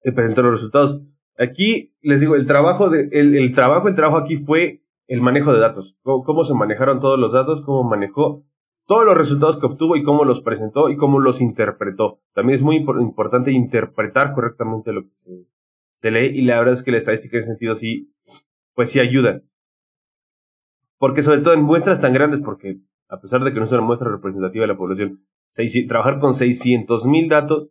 [0.02, 1.02] y presentar los resultados.
[1.36, 5.60] Aquí les digo, el trabajo, de, el, trabajo, el trabajo aquí fue el manejo de
[5.60, 5.96] datos.
[6.02, 8.44] Cómo, cómo, se manejaron todos los datos, cómo manejó
[8.86, 12.20] todos los resultados que obtuvo y cómo los presentó y cómo los interpretó.
[12.32, 15.46] También es muy importante interpretar correctamente lo que se,
[15.98, 18.14] se, lee y la verdad es que la estadística en ese sentido sí,
[18.74, 19.42] pues sí ayuda.
[20.98, 23.80] Porque sobre todo en muestras tan grandes, porque a pesar de que no es una
[23.80, 25.24] muestra representativa de la población,
[25.88, 27.70] trabajar con 600 mil datos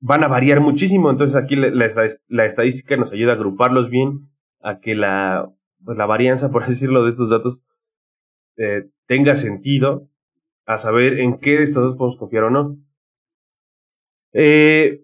[0.00, 1.10] van a variar muchísimo.
[1.10, 5.50] Entonces aquí la, estadística nos ayuda a agruparlos bien, a que la,
[5.84, 7.62] pues la varianza, por decirlo, de estos datos
[8.56, 10.08] eh, tenga sentido,
[10.66, 12.76] a saber en qué de estos datos podemos confiar o no.
[14.32, 15.02] Eh,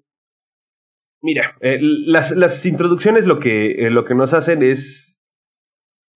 [1.20, 5.15] mira, eh, las, las, introducciones lo que, lo que nos hacen es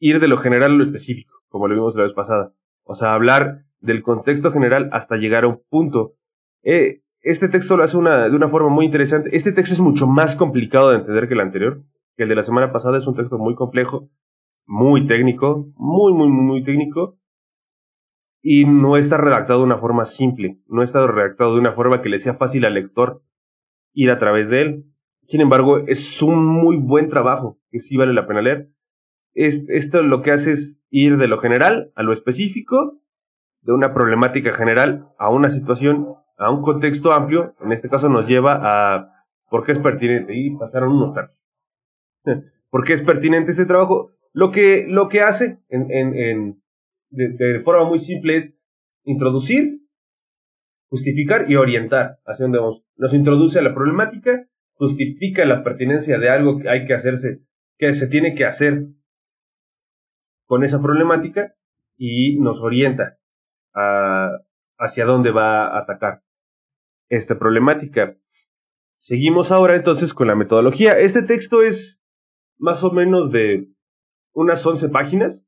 [0.00, 2.52] ir de lo general a lo específico, como lo vimos la vez pasada.
[2.82, 6.14] O sea, hablar del contexto general hasta llegar a un punto.
[6.64, 9.30] Eh, este texto lo hace de una forma muy interesante.
[9.36, 11.84] Este texto es mucho más complicado de entender que el anterior,
[12.16, 14.10] que el de la semana pasada es un texto muy complejo,
[14.66, 17.18] muy técnico, muy, muy, muy, muy técnico,
[18.42, 22.08] y no está redactado de una forma simple, no está redactado de una forma que
[22.08, 23.22] le sea fácil al lector
[23.92, 24.84] ir a través de él.
[25.24, 28.70] Sin embargo, es un muy buen trabajo que sí vale la pena leer.
[29.34, 33.00] Es, esto lo que hace es ir de lo general a lo específico,
[33.62, 38.26] de una problemática general a una situación a un contexto amplio, en este caso nos
[38.26, 41.38] lleva a por qué es pertinente, y pasaron unos términos.
[42.70, 44.12] ¿Por qué es pertinente este trabajo?
[44.32, 46.60] Lo que, lo que hace en
[47.10, 48.54] de, forma muy simple es
[49.04, 49.80] introducir,
[50.88, 52.84] justificar y orientar hacia dónde vamos.
[52.96, 57.42] Nos introduce a la problemática, justifica la pertinencia de algo que hay que hacerse,
[57.78, 58.86] que se tiene que hacer
[60.50, 61.54] con esa problemática
[61.96, 63.20] y nos orienta
[64.76, 66.24] hacia dónde va a atacar
[67.08, 68.16] esta problemática.
[68.96, 70.98] Seguimos ahora entonces con la metodología.
[70.98, 72.02] Este texto es
[72.58, 73.68] más o menos de
[74.32, 75.46] unas 11 páginas.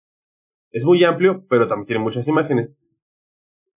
[0.71, 2.71] Es muy amplio, pero también tiene muchas imágenes.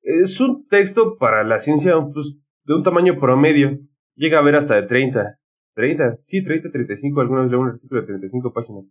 [0.04, 3.80] Es un texto para la ciencia pues, de un tamaño promedio.
[4.14, 5.40] Llega a ver hasta de 30.
[5.74, 8.86] 30, sí, 30, 35, algunos de un artículo de 35 páginas.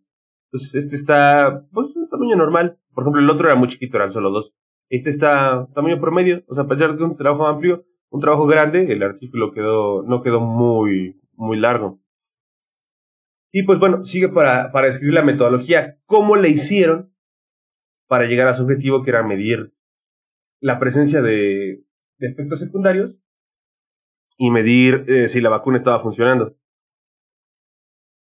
[0.51, 1.89] Entonces, este está, pues,
[2.29, 2.79] normal.
[2.95, 4.55] Por ejemplo, el otro era muy chiquito, eran solo dos.
[4.89, 8.93] Este está tamaño promedio, o sea, a pesar de un trabajo amplio, un trabajo grande,
[8.93, 12.01] el artículo quedó, no quedó muy, muy largo.
[13.53, 17.15] Y pues bueno, sigue para, para escribir la metodología, cómo le hicieron
[18.09, 19.75] para llegar a su objetivo, que era medir
[20.61, 21.85] la presencia de,
[22.19, 23.17] efectos secundarios
[24.39, 26.57] y medir eh, si la vacuna estaba funcionando.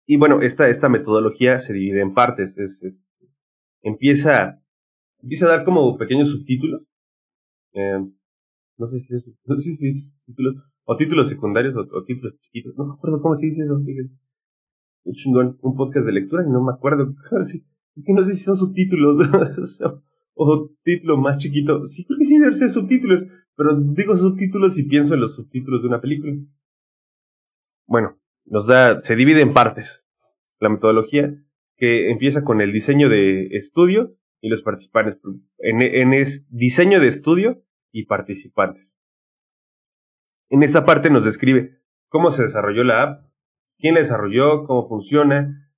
[0.07, 2.57] Y bueno, esta, esta metodología se divide en partes.
[2.57, 3.05] Es, es,
[3.81, 4.59] empieza
[5.21, 6.87] empieza a dar como pequeños subtítulos.
[7.73, 7.99] Eh,
[8.77, 10.11] no sé si es, no sé si
[10.85, 12.75] o títulos secundarios o, títulos chiquitos.
[12.77, 13.75] No me acuerdo cómo se dice eso.
[13.75, 17.13] Un chingón, un podcast de lectura y no me acuerdo.
[17.95, 19.17] Es que no sé si son subtítulos
[20.35, 21.85] o título más chiquito.
[21.85, 23.25] Sí, creo que sí deben ser subtítulos,
[23.57, 26.33] pero digo subtítulos y pienso en los subtítulos de una película.
[27.87, 30.07] Bueno, nos da, se divide en partes
[30.59, 31.43] la metodología
[31.79, 35.17] que empieza con el diseño de estudio y los participantes
[35.57, 38.93] en, en diseño de estudio y participantes.
[40.49, 43.25] En esta parte nos describe cómo se desarrolló la app,
[43.77, 45.71] quién la desarrolló, cómo funciona,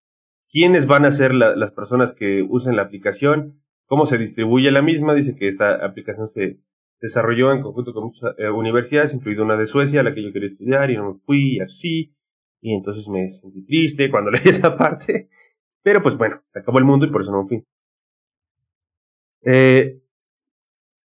[0.49, 5.13] quiénes van a ser las personas que usen la aplicación, cómo se distribuye la misma.
[5.13, 6.59] Dice que esta aplicación se
[6.99, 10.49] desarrolló en conjunto con muchas eh, universidades, incluida una de Suecia, la que yo quería
[10.49, 12.15] estudiar, y no me fui así,
[12.61, 15.29] y entonces me sentí triste cuando leí esa parte.
[15.83, 17.65] Pero pues bueno, se acabó el mundo y por eso no me fui.
[19.43, 20.01] Eh,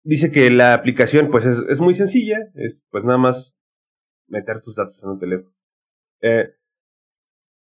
[0.03, 3.55] dice que la aplicación pues es, es, muy sencilla, es pues nada más
[4.27, 5.55] meter tus datos en un teléfono.
[6.21, 6.53] Eh,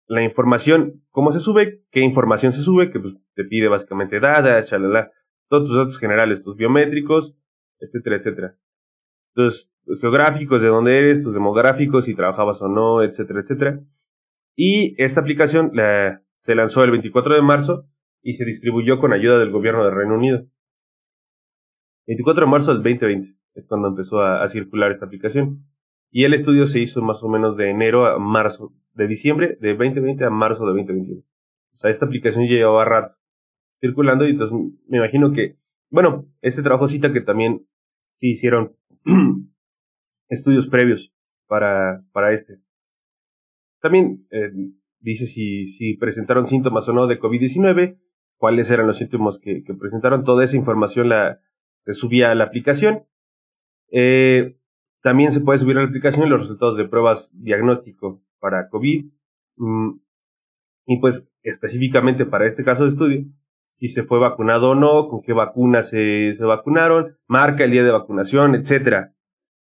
[0.08, 1.84] la información, ¿cómo se sube?
[1.92, 2.92] ¿Qué información se sube?
[2.92, 5.12] Que pues, te pide básicamente data, chalala,
[5.50, 7.36] todos tus datos generales, tus biométricos,
[7.80, 8.58] etcétera, etcétera.
[9.34, 9.70] Tus,
[10.02, 13.80] geográficos, de dónde eres, tus demográficos, si trabajabas o no, etcétera, etcétera.
[14.56, 17.86] Y esta aplicación la, se lanzó el 24 de marzo
[18.22, 20.46] y se distribuyó con ayuda del gobierno del Reino Unido.
[22.06, 25.66] 24 de marzo del 2020 es cuando empezó a, circular esta aplicación.
[26.12, 29.70] Y el estudio se hizo más o menos de enero a marzo, de diciembre de
[29.76, 31.22] 2020 a marzo de 2021.
[31.22, 33.18] O sea, esta aplicación llevaba rato
[33.80, 35.58] circulando y entonces me imagino que,
[35.90, 37.68] bueno, este trabajo cita que también
[38.14, 38.76] sí hicieron
[40.30, 41.12] estudios previos
[41.48, 42.60] para, para este.
[43.82, 44.52] También eh,
[45.04, 48.00] dice si, si presentaron síntomas o no de COVID-19,
[48.38, 50.24] cuáles eran los síntomas que, presentaron.
[50.24, 51.40] Toda esa información la,
[51.86, 53.06] se subía a la aplicación.
[53.92, 54.58] Eh,
[55.02, 59.12] también se puede subir a la aplicación los resultados de pruebas diagnóstico para COVID.
[59.58, 60.00] Mm,
[60.86, 63.26] Y pues específicamente para este caso de estudio,
[63.74, 67.84] si se fue vacunado o no, con qué vacuna se, se vacunaron, marca el día
[67.84, 69.16] de vacunación, etcétera.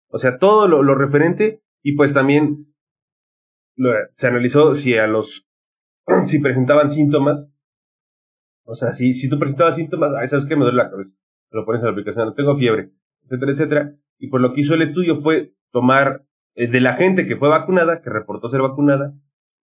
[0.09, 2.67] O sea, todo lo referente y pues también
[4.15, 5.47] se analizó si a los
[6.25, 7.49] si presentaban síntomas,
[8.63, 11.15] o sea, si, si tú presentabas síntomas, ahí sabes que me duele la cabeza,
[11.51, 12.91] lo pones en la aplicación, tengo fiebre,
[13.23, 17.25] etcétera, etcétera, y por lo que hizo el estudio fue tomar eh, de la gente
[17.25, 19.13] que fue vacunada, que reportó ser vacunada,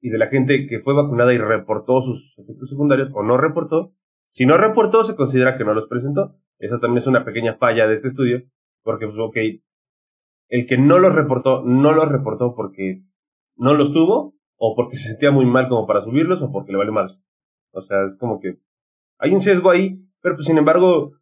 [0.01, 3.95] y de la gente que fue vacunada y reportó sus efectos secundarios o no reportó,
[4.29, 6.37] si no reportó se considera que no los presentó.
[6.59, 8.43] Eso también es una pequeña falla de este estudio,
[8.83, 9.37] porque pues ok,
[10.49, 13.03] el que no los reportó, no los reportó porque
[13.57, 16.79] no los tuvo, o porque se sentía muy mal como para subirlos, o porque le
[16.79, 17.11] vale mal.
[17.73, 18.59] O sea, es como que
[19.19, 21.13] hay un sesgo ahí, pero pues sin embargo,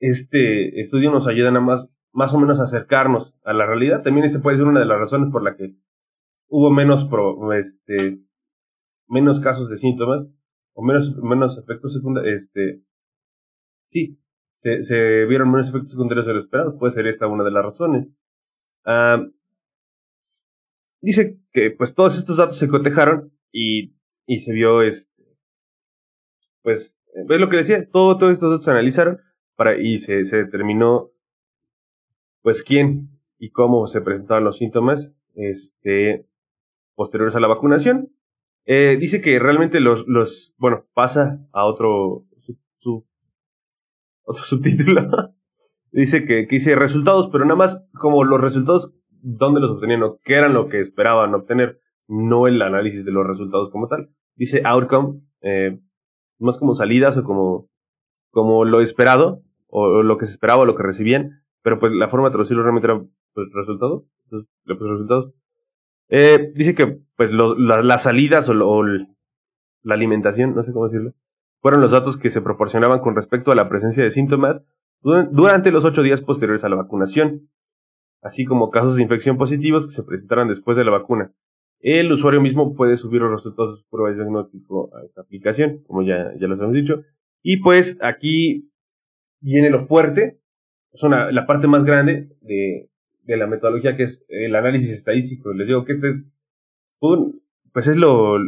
[0.00, 4.02] este estudio nos ayuda nada más, más o menos a acercarnos a la realidad.
[4.02, 5.74] También este puede ser una de las razones por la que
[6.48, 8.20] hubo menos, pro, este,
[9.06, 10.26] menos casos de síntomas,
[10.74, 12.82] o menos, menos efectos secundarios, este,
[13.90, 14.20] sí,
[14.60, 16.78] se, se, vieron menos efectos secundarios de lo esperado.
[16.78, 18.08] Puede ser esta una de las razones.
[18.84, 19.24] Ah,
[21.00, 23.94] dice que pues todos estos datos se cotejaron y,
[24.26, 25.08] y se vio este
[26.62, 29.20] pues ves lo que decía, todo, todos estos datos se analizaron
[29.56, 31.10] para, y se, se determinó
[32.42, 36.26] pues quién y cómo se presentaban los síntomas este
[36.94, 38.12] posteriores a la vacunación.
[38.66, 42.26] Eh, dice que realmente los, los, bueno, pasa a otro,
[42.78, 43.06] su,
[44.24, 45.08] otro subtítulo.
[45.90, 50.18] dice que, que dice resultados, pero nada más como los resultados dónde los obtenían o
[50.24, 54.10] qué eran lo que esperaban obtener, no el análisis de los resultados como tal.
[54.34, 55.78] Dice outcome, eh,
[56.38, 57.68] más como salidas o como,
[58.30, 62.08] como lo esperado, o, lo que se esperaba o lo que recibían, pero pues la
[62.08, 63.02] forma de traducirlo realmente era
[63.34, 65.32] pues resultado, entonces resultados.
[66.08, 71.12] Eh, dice que pues los, las salidas o, o la alimentación, no sé cómo decirlo,
[71.60, 74.64] fueron los datos que se proporcionaban con respecto a la presencia de síntomas
[75.00, 77.48] durante los ocho días posteriores a la vacunación
[78.20, 81.32] así como casos de infección positivos que se presentaron después de la vacuna.
[81.80, 85.82] El usuario mismo puede subir los resultados de su prueba de diagnóstico a esta aplicación,
[85.86, 87.04] como ya, ya los hemos dicho.
[87.42, 88.70] Y pues aquí
[89.40, 90.40] viene lo fuerte,
[90.92, 92.90] es la parte más grande de,
[93.22, 95.52] de la metodología que es el análisis estadístico.
[95.52, 96.32] Les digo que este es
[97.00, 97.40] un,
[97.72, 98.38] pues es lo,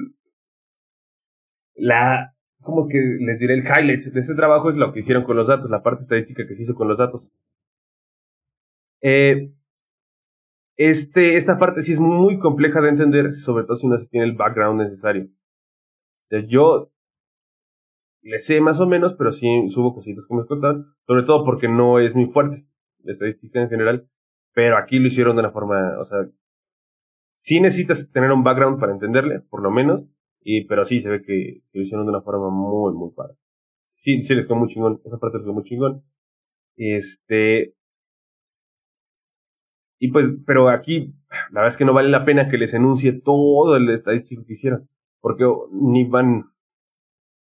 [1.80, 5.37] la, como que les diré el highlight de este trabajo es lo que hicieron con
[5.37, 7.30] los datos, la parte estadística que se hizo con los datos.
[9.02, 9.52] Eh,
[10.82, 14.24] este, esta parte sí es muy compleja de entender, sobre todo si no se tiene
[14.24, 15.24] el background necesario.
[15.24, 16.90] O sea, yo
[18.22, 21.68] le sé más o menos, pero sí subo cositas que me contar, sobre todo porque
[21.68, 22.66] no es muy fuerte
[23.00, 24.08] la estadística en general,
[24.54, 26.30] pero aquí lo hicieron de una forma, o sea,
[27.36, 30.06] sí necesitas tener un background para entenderle, por lo menos,
[30.40, 33.36] y, pero sí se ve que, lo hicieron de una forma muy, muy padre.
[33.92, 36.04] Sí, sí les quedó muy chingón, esa parte les quedó muy chingón.
[36.76, 37.74] Este,
[40.02, 41.14] y pues, pero aquí,
[41.50, 44.54] la verdad es que no vale la pena que les enuncie todo el estadístico que
[44.54, 44.88] hicieron.
[45.20, 46.50] Porque ni van.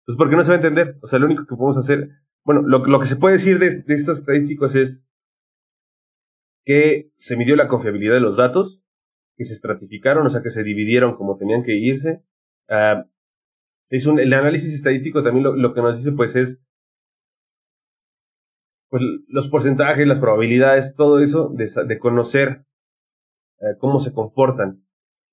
[0.04, 0.98] Pues porque no se va a entender.
[1.00, 2.10] O sea, lo único que podemos hacer.
[2.44, 5.04] Bueno, lo, lo que se puede decir de, de estos estadísticos es
[6.64, 8.82] que se midió la confiabilidad de los datos,
[9.36, 12.24] que se estratificaron, o sea, que se dividieron como tenían que irse.
[13.86, 16.60] Se hizo un, el análisis estadístico también lo, lo que nos dice, pues, es
[18.88, 22.64] pues, los porcentajes, las probabilidades, todo eso, de, de conocer
[23.60, 24.82] eh, cómo se comportan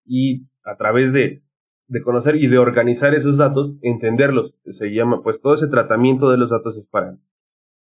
[0.06, 1.44] y a través de,
[1.88, 4.56] de conocer y de organizar esos datos, entenderlos.
[4.66, 7.18] Se llama, pues todo ese tratamiento de los datos es para,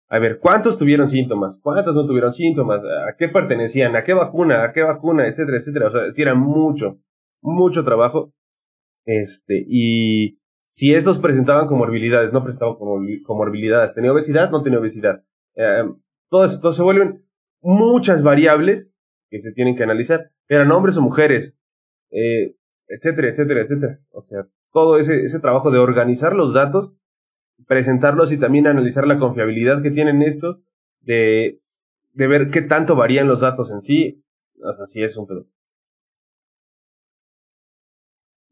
[0.08, 1.58] a ver, ¿cuántos tuvieron síntomas?
[1.62, 2.80] ¿Cuántos no tuvieron síntomas?
[2.80, 3.96] ¿A qué pertenecían?
[3.96, 4.64] ¿A qué vacuna?
[4.64, 5.26] ¿A qué vacuna?
[5.26, 5.86] Etcétera, etcétera.
[5.88, 6.98] O sea, si era mucho,
[7.42, 8.32] mucho trabajo.
[9.04, 10.38] Este, y
[10.70, 12.76] si estos presentaban comorbilidades, no presentaban
[13.24, 15.22] comorbilidades, tenía obesidad, no tenía obesidad.
[15.56, 15.84] Eh,
[16.28, 17.24] todo esto se vuelven
[17.60, 18.90] muchas variables
[19.30, 20.30] que se tienen que analizar.
[20.48, 21.54] Eran hombres o mujeres,
[22.10, 23.98] eh, etcétera, etcétera, etcétera.
[24.10, 26.92] O sea, todo ese, ese trabajo de organizar los datos,
[27.66, 30.60] presentarlos y también analizar la confiabilidad que tienen estos,
[31.00, 31.60] de,
[32.12, 34.22] de ver qué tanto varían los datos en sí.
[34.62, 35.46] O sea, sí es un pedo.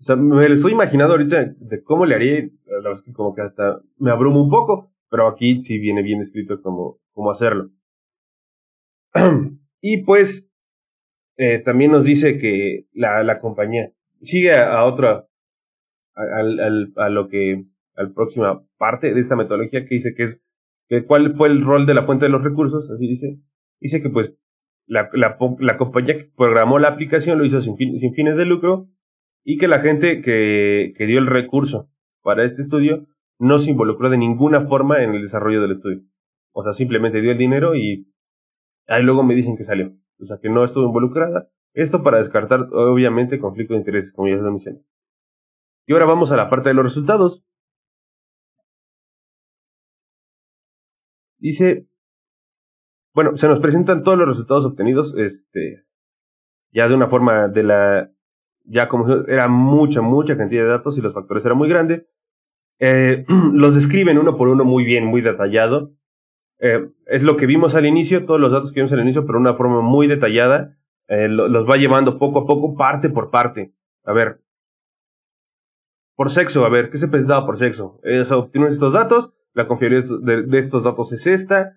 [0.00, 3.12] O sea, me lo estoy imaginando ahorita de cómo le haría, la verdad es que
[3.12, 7.30] como que hasta me abrumo un poco, pero aquí sí viene bien escrito cómo, cómo
[7.30, 7.70] hacerlo.
[9.80, 10.50] y pues
[11.36, 13.92] eh, también nos dice que la, la compañía
[14.22, 15.28] sigue a, otra,
[16.16, 20.42] a, lo que, al próxima parte de esta metodología que dice que es,
[21.06, 23.38] cuál fue el rol de la fuente de los recursos, así dice.
[23.78, 24.36] Dice que pues
[24.84, 28.88] la, la, la compañía que programó la aplicación lo hizo sin, sin fines de lucro
[29.44, 31.88] y que la gente que, que dio el recurso
[32.20, 33.06] para este estudio
[33.38, 36.02] no se involucró de ninguna forma en el desarrollo del estudio.
[36.52, 38.12] O sea, simplemente dio el dinero y
[38.86, 39.92] ahí luego me dicen que salió.
[40.20, 41.50] O sea, que no estuvo involucrada.
[41.72, 44.80] Esto para descartar, obviamente, conflicto de intereses, como ya lo mencioné.
[45.86, 47.44] Y ahora vamos a la parte de los resultados.
[51.38, 51.88] Dice,
[53.12, 55.84] bueno, se nos presentan todos los resultados obtenidos, este,
[56.72, 58.10] ya de una forma de la,
[58.64, 62.06] ya como era mucha, mucha cantidad de datos y los factores eran muy grandes,
[62.84, 65.92] eh, los describen uno por uno muy bien, muy detallado.
[66.60, 69.38] Eh, es lo que vimos al inicio, todos los datos que vimos al inicio, pero
[69.38, 70.76] de una forma muy detallada.
[71.08, 73.74] Eh, los va llevando poco a poco, parte por parte.
[74.04, 74.40] A ver,
[76.16, 78.00] por sexo, a ver, ¿qué se presentaba por sexo?
[78.04, 81.76] Eh, obtienes estos datos, la confiabilidad de, estos datos es esta.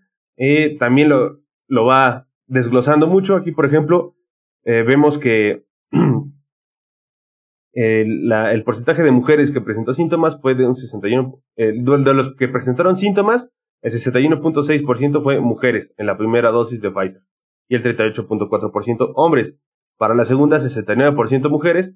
[0.80, 3.36] también lo, lo va desglosando mucho.
[3.36, 4.16] Aquí, por ejemplo,
[4.64, 5.66] vemos que
[7.80, 12.98] el, porcentaje de mujeres que presentó síntomas fue de un 61, de los que presentaron
[12.98, 13.52] síntomas,
[13.84, 17.22] el 61.6% fue mujeres en la primera dosis de Pfizer
[17.70, 19.60] y el 38.4% hombres.
[19.98, 21.94] Para la segunda, 69% mujeres,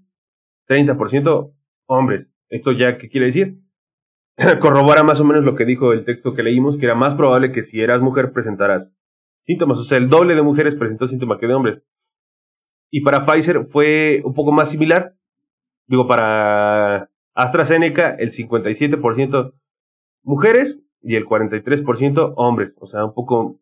[0.68, 1.54] 30%
[1.88, 2.30] hombres.
[2.50, 3.60] ¿Esto ya qué quiere decir?
[4.60, 7.52] Corrobora más o menos lo que dijo el texto que leímos, que era más probable
[7.52, 8.94] que si eras mujer presentaras
[9.46, 9.80] síntomas.
[9.80, 11.82] O sea, el doble de mujeres presentó síntomas que de hombres.
[12.92, 15.16] Y para Pfizer fue un poco más similar,
[15.88, 19.54] Digo, para AstraZeneca, el 57%
[20.24, 22.74] mujeres y el 43% hombres.
[22.80, 23.60] O sea, un poco.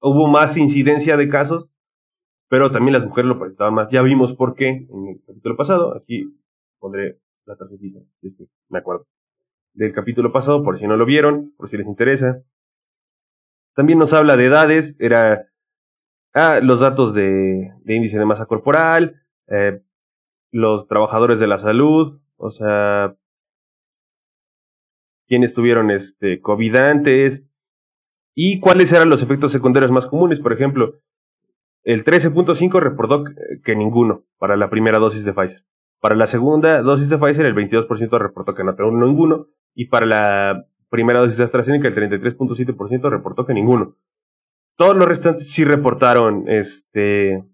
[0.00, 1.68] Hubo más incidencia de casos,
[2.48, 3.88] pero también las mujeres lo presentaban más.
[3.90, 5.96] Ya vimos por qué en el capítulo pasado.
[5.96, 6.38] Aquí
[6.78, 9.06] pondré la tarjetita, si es que me acuerdo.
[9.72, 12.42] Del capítulo pasado, por si no lo vieron, por si les interesa.
[13.74, 15.48] También nos habla de edades, era
[16.34, 19.82] ah, los datos de, de índice de masa corporal, eh,
[20.50, 23.16] los trabajadores de la salud, o sea,
[25.26, 27.44] quienes tuvieron este COVID antes
[28.34, 30.40] y cuáles eran los efectos secundarios más comunes.
[30.40, 31.00] Por ejemplo,
[31.82, 33.24] el 13.5 reportó
[33.64, 35.64] que ninguno para la primera dosis de Pfizer.
[36.00, 39.48] Para la segunda dosis de Pfizer, el 22% reportó que no tuvo ninguno.
[39.74, 43.96] Y para la primera dosis de AstraZeneca, el 33.7% reportó que ninguno.
[44.76, 47.44] Todos los restantes sí reportaron este,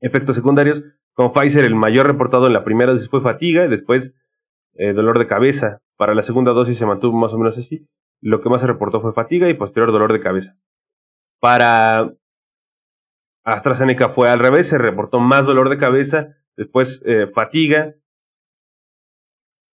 [0.00, 0.82] efectos secundarios,
[1.16, 4.14] con Pfizer, el mayor reportado en la primera dosis fue fatiga y después
[4.74, 5.80] eh, dolor de cabeza.
[5.96, 7.88] Para la segunda dosis se mantuvo más o menos así.
[8.20, 10.58] Lo que más se reportó fue fatiga y posterior dolor de cabeza.
[11.40, 12.12] Para
[13.44, 17.94] AstraZeneca fue al revés, se reportó más dolor de cabeza, después eh, fatiga.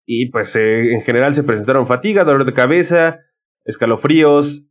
[0.06, 3.20] Y pues en general se presentaron fatiga, dolor de cabeza,
[3.66, 4.64] escalofríos,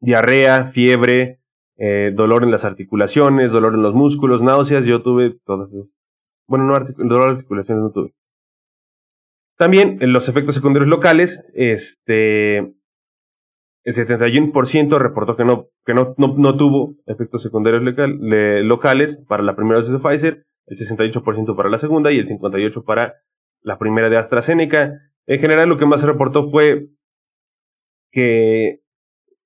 [0.00, 1.37] diarrea, fiebre,
[1.78, 5.92] eh, dolor en las articulaciones, dolor en los músculos, náuseas, yo tuve todas esas.
[6.48, 6.74] Bueno, no
[7.08, 8.14] dolor en articulaciones no tuve.
[9.56, 16.56] También en los efectos secundarios locales, este, el 71% reportó que no, que no, no,
[16.56, 17.82] tuvo efectos secundarios
[18.64, 22.84] locales para la primera dosis de Pfizer, el 68% para la segunda y el 58%
[22.84, 23.14] para
[23.62, 24.92] la primera de AstraZeneca.
[25.26, 26.88] En general, lo que más se reportó fue
[28.10, 28.80] que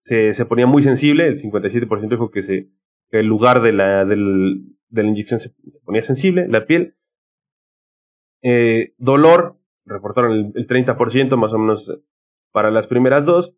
[0.02, 2.68] se, se ponía muy sensible, el 57% dijo que, se,
[3.10, 6.96] el lugar de la, del, de la inyección se, ponía sensible, la piel.
[8.42, 12.02] Eh, dolor, reportaron el, el 30% más o menos
[12.50, 13.54] para las primeras dos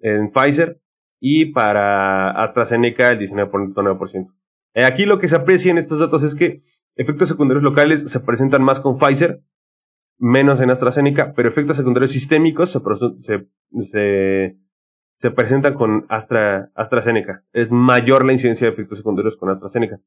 [0.00, 0.80] en Pfizer
[1.20, 4.32] y para AstraZeneca el 19.9%.
[4.72, 6.62] Eh, aquí lo que se aprecia en estos datos es que
[6.96, 9.42] efectos secundarios locales se presentan más con Pfizer,
[10.18, 12.80] menos en AstraZeneca, pero efectos secundarios sistémicos se,
[13.20, 13.48] se,
[13.82, 14.63] se
[15.24, 17.44] se presentan con Astra, AstraZeneca.
[17.54, 19.98] Es mayor la incidencia de efectos secundarios con AstraZeneca,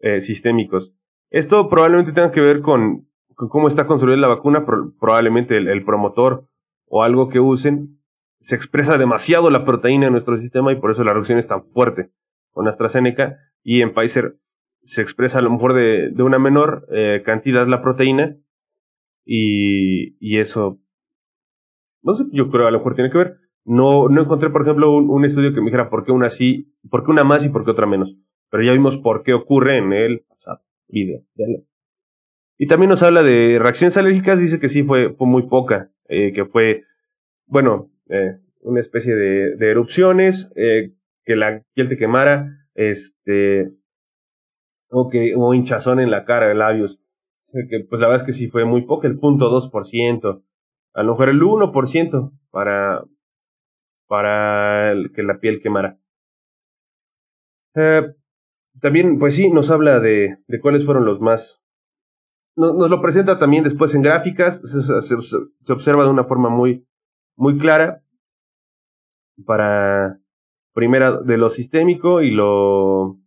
[0.00, 0.92] eh, sistémicos.
[1.30, 4.66] Esto probablemente tenga que ver con, cómo está construida la vacuna,
[5.00, 6.50] probablemente el, promotor
[6.84, 7.98] o algo que usen
[8.38, 11.62] se expresa demasiado la proteína en nuestro sistema y por eso la reacción es tan
[11.62, 12.10] fuerte
[12.50, 14.36] con AstraZeneca y en Pfizer
[14.82, 18.36] se expresa a lo mejor de, de una menor eh, cantidad la proteína
[19.24, 20.78] y, y eso,
[22.02, 23.45] no sé, yo creo a lo mejor tiene que ver.
[23.66, 27.04] No, no encontré, por ejemplo, un, estudio que me dijera por qué una sí, por
[27.04, 28.16] qué una más y por qué otra menos.
[28.48, 31.24] Pero ya vimos por qué ocurre en el pasado video.
[32.58, 36.32] Y también nos habla de reacciones alérgicas, dice que sí fue, fue muy poca, eh,
[36.32, 36.84] que fue,
[37.46, 40.92] bueno, eh, una especie de, de erupciones, eh,
[41.24, 43.72] que la piel te quemara, este,
[44.90, 47.00] o que hubo hinchazón en la cara, de labios.
[47.68, 50.44] Que, pues la verdad es que sí fue muy poca, el punto dos por ciento,
[50.94, 53.02] a lo mejor el 1% para,
[54.06, 55.98] para que la piel quemara.
[57.74, 58.14] Eh,
[58.80, 61.60] también, pues sí, nos habla de, de, cuáles fueron los más,
[62.56, 66.86] nos lo presenta también después en gráficas, se, observa de una forma muy,
[67.36, 68.02] muy clara
[69.44, 70.18] para
[70.72, 73.18] primera de lo sistémico y lo,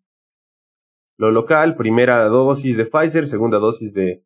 [1.18, 4.24] lo local, primera dosis de Pfizer, segunda dosis de,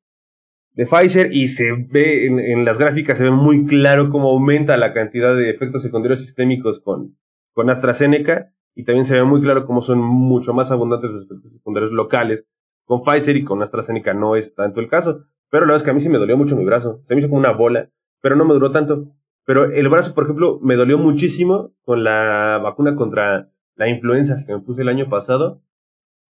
[0.73, 4.93] de Pfizer y se ve en, las gráficas se ve muy claro cómo aumenta la
[4.93, 7.15] cantidad de efectos secundarios sistémicos con,
[7.53, 11.53] con AstraZeneca y también se ve muy claro cómo son mucho más abundantes los efectos
[11.53, 12.47] secundarios locales
[12.85, 15.25] con Pfizer y con AstraZeneca no es tanto el caso.
[15.49, 17.01] Pero la verdad es que a mí sí me dolió mucho mi brazo.
[17.05, 17.89] Se me hizo como una bola,
[18.21, 19.11] pero no me duró tanto.
[19.45, 24.53] Pero el brazo, por ejemplo, me dolió muchísimo con la vacuna contra la influenza que
[24.53, 25.61] me puse el año pasado.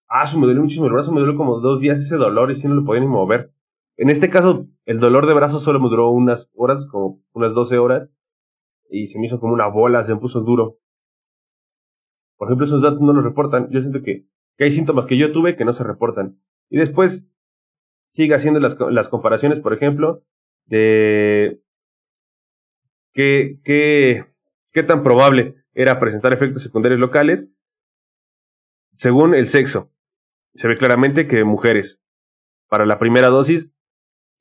[0.10, 2.56] Ah, eso me dolió muchísimo el brazo, me dolió como dos días ese dolor y
[2.56, 3.52] sí no lo podía ni mover.
[3.98, 7.78] En este caso, el dolor de brazo solo me duró unas horas, como unas 12
[7.78, 8.10] horas,
[8.90, 10.80] y se me hizo como una bola, se me puso duro.
[12.38, 13.70] Por ejemplo, esos datos no los reportan.
[13.70, 14.26] Yo siento que
[14.58, 16.40] que hay síntomas que yo tuve que no se reportan.
[16.70, 17.26] Y después
[18.12, 18.76] sigue haciendo las,
[19.10, 20.24] comparaciones, por ejemplo,
[20.66, 21.62] de
[23.14, 27.48] qué, qué tan probable era presentar efectos secundarios locales
[28.96, 29.92] según el sexo.
[30.54, 32.00] Se ve claramente que mujeres
[32.68, 33.72] para la primera dosis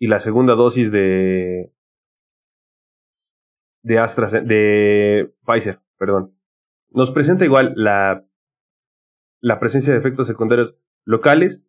[0.03, 1.73] y la segunda dosis de
[3.85, 6.37] de Astra de Pfizer, perdón.
[6.91, 8.27] Nos presenta igual la
[9.41, 10.75] la presencia de efectos secundarios
[11.05, 11.63] locales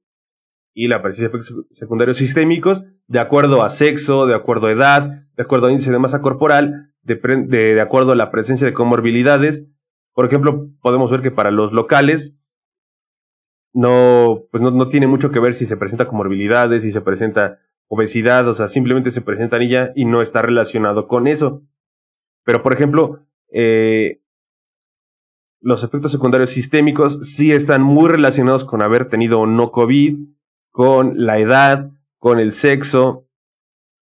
[0.74, 5.28] y la presencia de efectos secundarios sistémicos de acuerdo a sexo, de acuerdo a edad,
[5.38, 9.64] de acuerdo a índice de masa corporal, de, de, acuerdo a la presencia de comorbilidades.
[10.16, 12.36] Por ejemplo, podemos ver que para los locales
[13.74, 17.60] no, pues no, no tiene mucho que ver si se presenta comorbilidades, si se presenta
[17.94, 21.62] obesidad, o sea, simplemente se presenta anilla y no está relacionado con eso.
[22.44, 24.22] Pero, por ejemplo, eh,
[25.62, 30.18] los efectos secundarios sistémicos sí están muy relacionados con haber tenido o no COVID,
[30.72, 33.28] con la edad, con el sexo.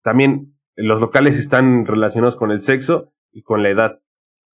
[0.04, 4.02] También los locales están relacionados con el sexo y con la edad,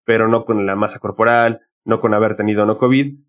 [0.05, 3.19] pero no con la masa corporal, no con haber tenido o no COVID.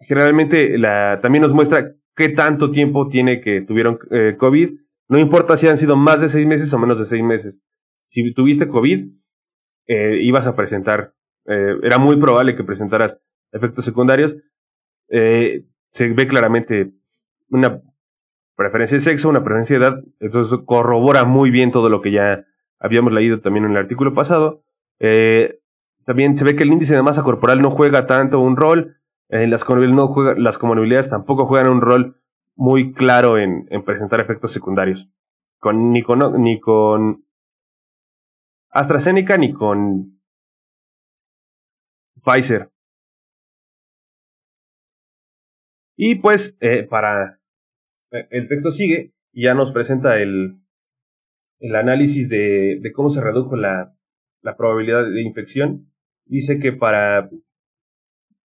[0.00, 4.70] Generalmente la, también nos muestra qué tanto tiempo tiene que tuvieron eh, COVID.
[5.08, 7.60] No importa si han sido más de seis meses o menos de seis meses.
[8.02, 9.08] Si tuviste COVID,
[9.86, 11.14] eh, ibas a presentar,
[11.46, 13.18] eh, era muy probable que presentaras
[13.52, 14.36] efectos secundarios.
[15.08, 16.92] Eh, se ve claramente
[17.48, 17.80] una
[18.56, 22.44] preferencia de sexo, una preferencia de edad, entonces corrobora muy bien todo lo que ya
[22.80, 24.64] habíamos leído también en el artículo pasado.
[26.04, 28.96] también se ve que el índice de masa corporal no juega tanto un rol,
[29.28, 32.20] las, no juega, las comorbilidades tampoco juegan un rol
[32.54, 35.08] muy claro en, en presentar efectos secundarios.
[35.74, 37.24] Ni, con, ni con
[38.70, 40.20] AstraZeneca ni con
[42.24, 42.70] Pfizer.
[45.96, 47.40] Y pues, eh, para.
[48.12, 50.60] Eh, el texto sigue y ya nos presenta el,
[51.58, 53.96] el análisis de, de cómo se redujo la,
[54.42, 55.92] la, probabilidad de infección.
[56.24, 57.28] Dice que para.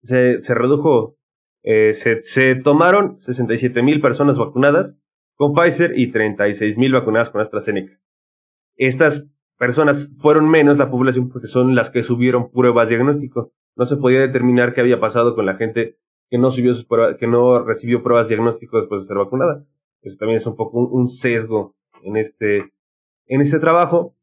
[0.02, 1.18] Se, redujo.
[1.64, 4.98] Eh, se, se tomaron 67 mil personas vacunadas
[5.36, 8.00] con Pfizer y 36 mil vacunadas con AstraZeneca.
[8.76, 9.28] Estas
[9.58, 13.52] personas fueron menos la población porque son las que subieron pruebas diagnóstico.
[13.76, 15.98] No se podía determinar qué había pasado con la gente
[16.30, 19.66] que no subió sus pruebas, que no recibió pruebas diagnóstico después de ser vacunada.
[20.02, 22.72] Eso también es un poco un, sesgo en este,
[23.26, 24.16] en este trabajo.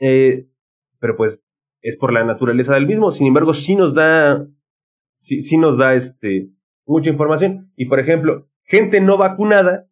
[0.00, 0.46] Eh,
[0.98, 1.43] pero pues
[1.84, 3.10] es por la naturaleza del mismo.
[3.10, 4.48] Sin embargo, sí nos da,
[5.16, 6.48] sí, sí nos da este,
[6.86, 7.70] mucha información.
[7.76, 9.86] Y por ejemplo, gente no vacunada,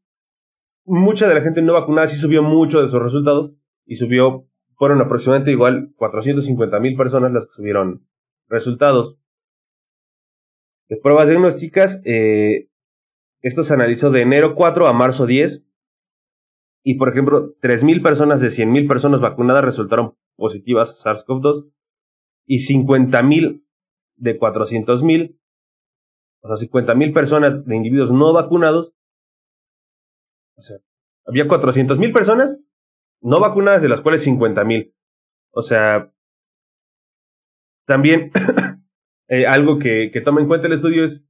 [0.86, 3.52] mucha de la gente no vacunada sí subió mucho de sus resultados,
[3.84, 8.08] y subió, fueron aproximadamente igual 450 mil personas las que subieron
[8.48, 9.18] resultados.
[10.88, 12.70] De pruebas diagnósticas, eh,
[13.42, 15.62] esto se analizó de enero 4 a marzo 10
[16.84, 21.70] y por ejemplo 3.000 personas de 100.000 personas vacunadas resultaron positivas a SARS-CoV-2
[22.46, 23.64] y 50.000
[24.16, 25.38] de 400.000,
[26.42, 28.94] o sea, 50.000 personas de individuos no vacunados,
[30.56, 30.76] o sea,
[31.26, 32.58] había 400.000 personas
[33.22, 34.94] no vacunadas, de las cuales 50 mil.
[35.52, 36.12] O sea,
[37.86, 38.30] también
[39.28, 41.24] eh, algo que, que toma en cuenta el estudio es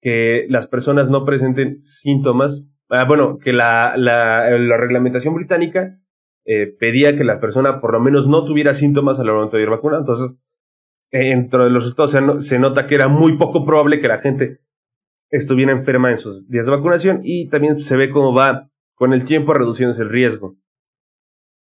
[0.00, 2.64] que las personas no presenten síntomas.
[2.88, 6.01] Ah, bueno, que la, la, la reglamentación británica
[6.44, 9.70] eh, pedía que la persona por lo menos no tuviera síntomas al momento de ir
[9.70, 10.00] vacunada.
[10.00, 10.36] Entonces,
[11.10, 14.60] dentro de los resultados se, nota que era muy poco probable que la gente
[15.30, 19.24] estuviera enferma en sus días de vacunación y también se ve cómo va con el
[19.24, 20.56] tiempo reduciéndose el riesgo.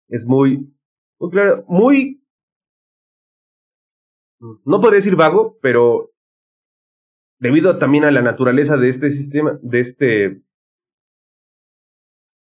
[0.07, 0.73] Es muy,
[1.19, 2.23] muy claro, muy,
[4.65, 6.11] no podría decir vago, pero
[7.39, 10.41] debido también a la naturaleza de este sistema, de este,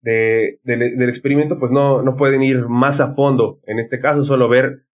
[0.06, 3.60] de, del experimento, pues no, no pueden ir más a fondo.
[3.66, 4.86] En este caso, solo ver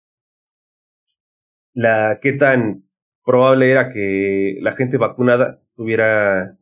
[1.72, 2.84] la qué tan
[3.24, 6.56] probable era que la gente vacunada tuviera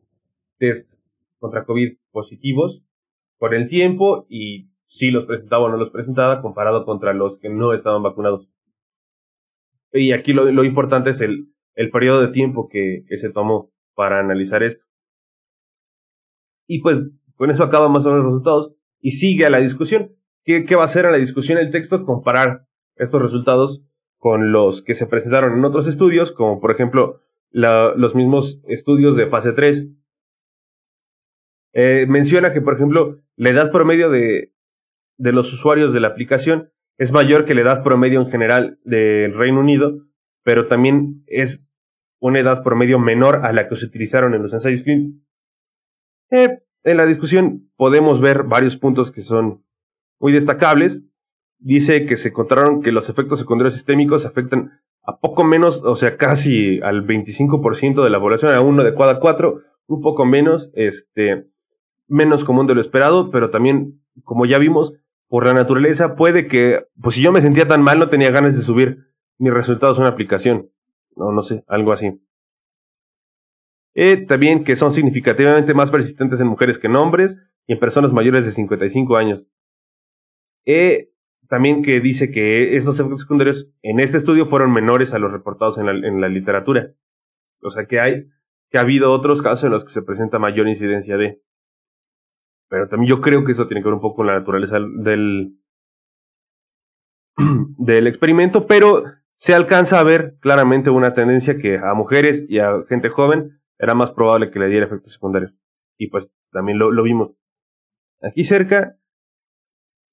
[0.57, 0.99] test
[1.37, 2.83] contra COVID positivos
[3.37, 7.49] por el tiempo y si los presentaba o no los presentaba comparado contra los que
[7.49, 8.49] no estaban vacunados.
[9.93, 13.71] Y aquí lo, lo importante es el, el periodo de tiempo que, que se tomó
[13.93, 14.85] para analizar esto.
[16.67, 16.97] Y pues
[17.39, 20.13] con eso acaba más o menos los resultados y sigue a la discusión.
[20.43, 22.03] ¿Qué, ¿Qué, va a hacer a la discusión el texto?
[22.03, 22.67] Comparar
[22.97, 23.81] estos resultados
[24.17, 27.21] con los que se presentaron en otros estudios, como por ejemplo
[27.51, 29.87] los mismos estudios de fase 3.
[31.71, 34.53] Eh, menciona que, por ejemplo, la edad promedio de,
[35.17, 39.33] de los usuarios de la aplicación es mayor que la edad promedio en general del
[39.33, 40.09] Reino Unido,
[40.43, 41.65] pero también es
[42.19, 45.21] una edad promedio menor a la que se utilizaron en los ensayos clínicos.
[46.31, 49.63] Eh, en la discusión podemos ver varios puntos que son
[50.19, 51.01] muy destacables.
[51.57, 56.17] Dice que se encontraron que los efectos secundarios sistémicos afectan a poco menos, o sea,
[56.17, 61.47] casi al 25% de la población, a uno de cada cuatro, un poco menos, este,
[62.07, 64.93] menos común de lo esperado, pero también, como ya vimos,
[65.27, 68.55] por la naturaleza puede que, pues si yo me sentía tan mal, no tenía ganas
[68.55, 70.69] de subir mis resultados a una aplicación.
[71.15, 72.19] No, no sé, algo así.
[74.01, 77.37] Eh, también que son significativamente más persistentes en mujeres que en hombres
[77.67, 79.45] y en personas mayores de 55 años.
[80.65, 81.09] Eh,
[81.49, 85.77] también que dice que estos efectos secundarios en este estudio fueron menores a los reportados
[85.79, 86.93] en la, en la literatura.
[87.61, 88.29] O sea que hay,
[88.69, 91.41] que ha habido otros casos en los que se presenta mayor incidencia de.
[92.69, 95.59] Pero también yo creo que eso tiene que ver un poco con la naturaleza del,
[97.77, 99.03] del experimento, pero
[99.35, 103.95] se alcanza a ver claramente una tendencia que a mujeres y a gente joven era
[103.95, 105.53] más probable que le diera efectos secundarios.
[105.97, 107.31] Y pues también lo, lo vimos.
[108.21, 108.99] Aquí cerca,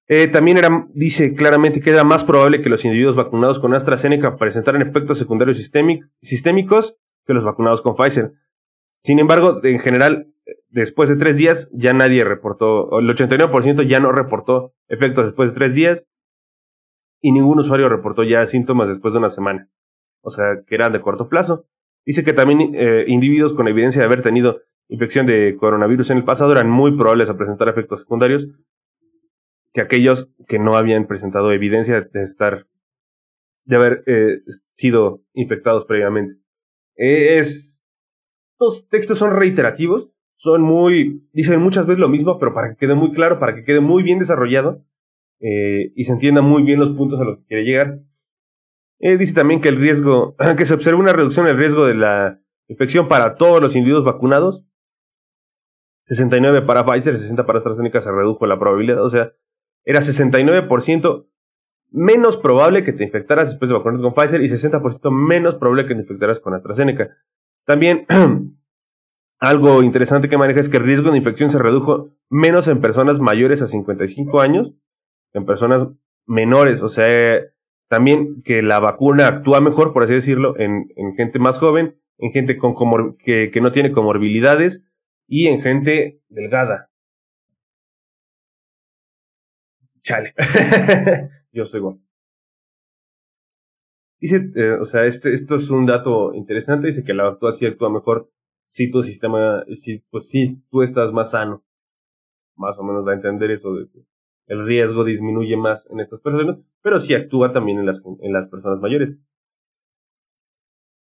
[0.09, 4.37] eh, también era, dice claramente que era más probable que los individuos vacunados con AstraZeneca
[4.37, 6.97] presentaran efectos secundarios sistémicos
[7.27, 8.33] que los vacunados con Pfizer.
[9.03, 10.33] Sin embargo, en general,
[10.69, 15.57] después de tres días ya nadie reportó, el 89% ya no reportó efectos después de
[15.57, 16.05] tres días
[17.21, 19.69] y ningún usuario reportó ya síntomas después de una semana.
[20.23, 21.67] O sea, que eran de corto plazo.
[22.07, 26.25] Dice que también eh, individuos con evidencia de haber tenido infección de coronavirus en el
[26.25, 28.49] pasado eran muy probables a presentar efectos secundarios
[29.77, 32.67] que aquellos que no habían presentado evidencia de estar,
[33.65, 34.39] de haber eh,
[34.73, 36.41] sido infectados previamente.
[36.97, 42.77] Eh, estos textos son reiterativos, son muy, dicen muchas veces lo mismo, pero para que
[42.77, 44.83] quede muy claro, para que quede muy bien desarrollado,
[45.41, 48.01] eh, y se entienda muy bien los puntos a los que quiere llegar.
[48.99, 52.41] Eh, dice también que el riesgo, que se observa una reducción del riesgo de la
[52.69, 54.65] infección para todos los individuos vacunados.
[56.05, 59.33] 69 para Pfizer, 60 para AstraZeneca se redujo la probabilidad, o sea,
[59.85, 61.27] era 69%
[61.91, 65.95] menos probable que te infectaras después de vacunarte con Pfizer y 60% menos probable que
[65.95, 67.17] te infectaras con AstraZeneca.
[67.65, 68.07] También
[69.41, 73.19] algo interesante que maneja es que el riesgo de infección se redujo menos en personas
[73.19, 74.73] mayores a 55 años
[75.33, 75.89] en personas
[76.27, 77.07] menores, o sea,
[77.89, 82.33] también que la vacuna actúa mejor, por así decirlo, en, en gente más joven, en
[82.33, 84.83] gente con comor que, no tiene comorbilidades
[85.27, 86.91] y en gente delgada.
[90.03, 90.35] Chale.
[91.53, 92.01] Yo soy igual.
[94.19, 97.67] Dice, eh, o sea, este, esto es un dato interesante, dice que la vacuna sí
[97.67, 98.31] actúa mejor
[98.67, 101.65] si tu sistema, si, pues si tú estás más sano.
[102.57, 104.01] Más o menos da a entender eso de que
[104.47, 108.49] el riesgo disminuye más en estas personas, pero sí actúa también en las, en las
[108.49, 109.17] personas mayores.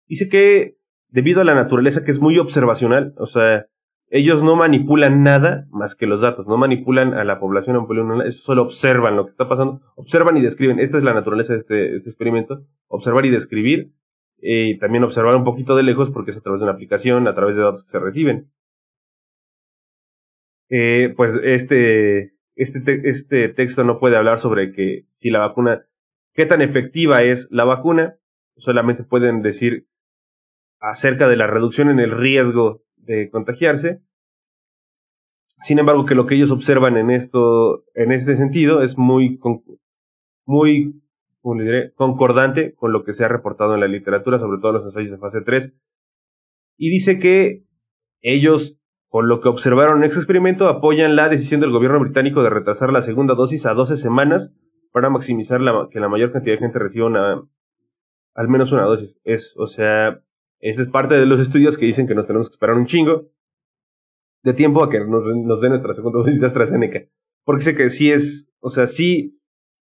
[0.07, 0.77] Dice que
[1.09, 3.67] debido a la naturaleza que es muy observacional, o sea,
[4.09, 7.87] ellos no manipulan nada más que los datos, no manipulan a la población,
[8.31, 11.95] solo observan lo que está pasando, observan y describen, esta es la naturaleza de este,
[11.95, 13.93] este experimento, observar y describir,
[14.37, 17.33] y también observar un poquito de lejos porque es a través de una aplicación, a
[17.33, 18.51] través de datos que se reciben.
[20.69, 25.85] Eh, pues este, este, este texto no puede hablar sobre que si la vacuna,
[26.33, 28.17] qué tan efectiva es la vacuna,
[28.57, 29.87] solamente pueden decir
[30.79, 34.01] acerca de la reducción en el riesgo de contagiarse.
[35.61, 39.39] Sin embargo, que lo que ellos observan en esto, en este sentido, es muy,
[40.45, 41.01] muy,
[41.95, 45.17] concordante con lo que se ha reportado en la literatura, sobre todo los ensayos de
[45.17, 45.73] fase 3.
[46.77, 47.63] Y dice que
[48.21, 48.77] ellos
[49.13, 52.91] por lo que observaron en este experimento, apoyan la decisión del gobierno británico de retrasar
[52.91, 54.55] la segunda dosis a 12 semanas
[54.91, 57.47] para maximizar la, que la mayor cantidad de gente reciba una,
[58.33, 59.15] al menos una dosis.
[59.23, 60.23] Es, o sea,
[60.57, 63.27] Esa es parte de los estudios que dicen que nos tenemos que esperar un chingo
[64.41, 67.01] de tiempo a que nos, nos den nuestra segunda dosis de AstraZeneca.
[67.43, 69.39] Porque sé que sí es, o sea, sí,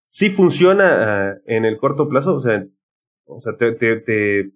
[0.08, 2.66] sí funciona ah, en el corto plazo, o sea,
[3.26, 4.50] o sea, te, te, te,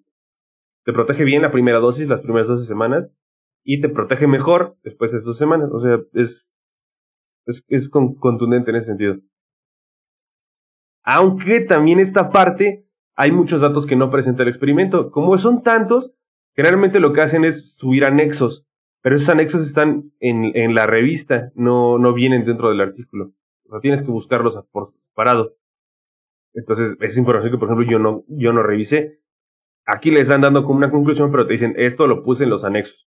[0.84, 3.08] te protege bien la primera dosis, las primeras 12 semanas,
[3.64, 5.70] y te protege mejor después de dos semanas.
[5.72, 6.52] O sea, es,
[7.46, 9.16] es, es contundente en ese sentido.
[11.02, 12.86] Aunque también esta parte
[13.16, 15.10] hay muchos datos que no presenta el experimento.
[15.10, 16.12] Como son tantos,
[16.54, 18.66] generalmente lo que hacen es subir anexos,
[19.02, 23.32] pero esos anexos están en, en la revista, no, no vienen dentro del artículo.
[23.66, 25.56] O sea, tienes que buscarlos por separado.
[26.54, 29.20] Entonces, esa información que, por ejemplo, yo no, yo no revisé.
[29.86, 32.64] Aquí les están dando como una conclusión, pero te dicen, esto lo puse en los
[32.64, 33.06] anexos.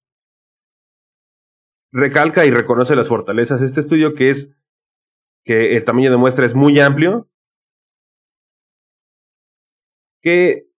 [1.93, 3.63] Recalca y reconoce las fortalezas.
[3.63, 4.55] Este estudio que es
[5.45, 7.31] que el tamaño de muestra es muy amplio,
[10.21, 10.69] que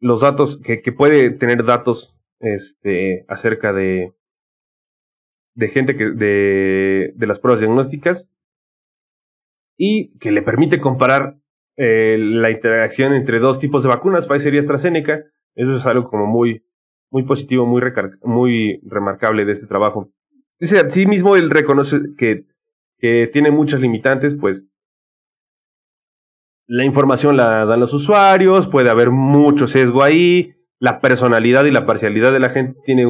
[0.00, 4.14] los datos, que, que puede tener datos este, acerca de,
[5.54, 8.30] de gente que, de, de las pruebas diagnósticas
[9.78, 11.38] y que le permite comparar
[11.76, 15.24] eh, la interacción entre dos tipos de vacunas, Pfizer y AstraZeneca.
[15.54, 16.65] Eso es algo como muy,
[17.10, 17.82] muy positivo, muy,
[18.22, 20.10] muy remarcable de este trabajo.
[20.58, 22.46] Dice, sí mismo él reconoce que,
[22.98, 24.66] que tiene muchas limitantes, pues
[26.66, 31.86] la información la dan los usuarios, puede haber mucho sesgo ahí, la personalidad y la
[31.86, 33.04] parcialidad de la gente tiene,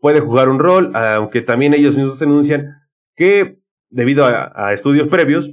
[0.00, 2.74] puede jugar un rol, aunque también ellos mismos denuncian
[3.14, 3.60] que
[3.90, 5.50] debido a, a estudios previos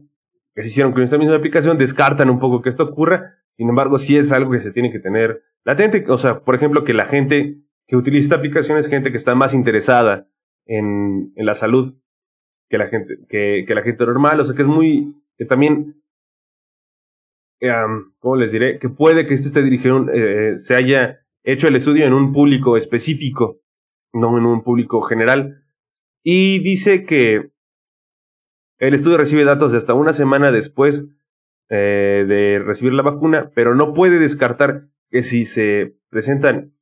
[0.56, 4.00] que se hicieron con esta misma aplicación descartan un poco que esto ocurra, sin embargo
[4.00, 7.06] sí es algo que se tiene que tener latente, o sea, por ejemplo, que la
[7.06, 7.58] gente
[7.88, 10.28] que utiliza esta aplicación es gente que está más interesada
[10.66, 11.96] en, en la salud
[12.70, 16.02] que la gente que, que la gente normal, o sea, que es muy, que también
[18.20, 18.80] ¿cómo les diré?
[18.80, 22.78] Que puede que esto esté dirigido, eh, se haya hecho el estudio en un público
[22.78, 23.62] específico,
[24.14, 25.64] no en un público general.
[26.24, 27.52] Y dice que
[28.80, 31.08] el estudio recibe datos de hasta una semana después
[31.70, 36.75] eh, de recibir la vacuna, pero no puede descartar que si se presentan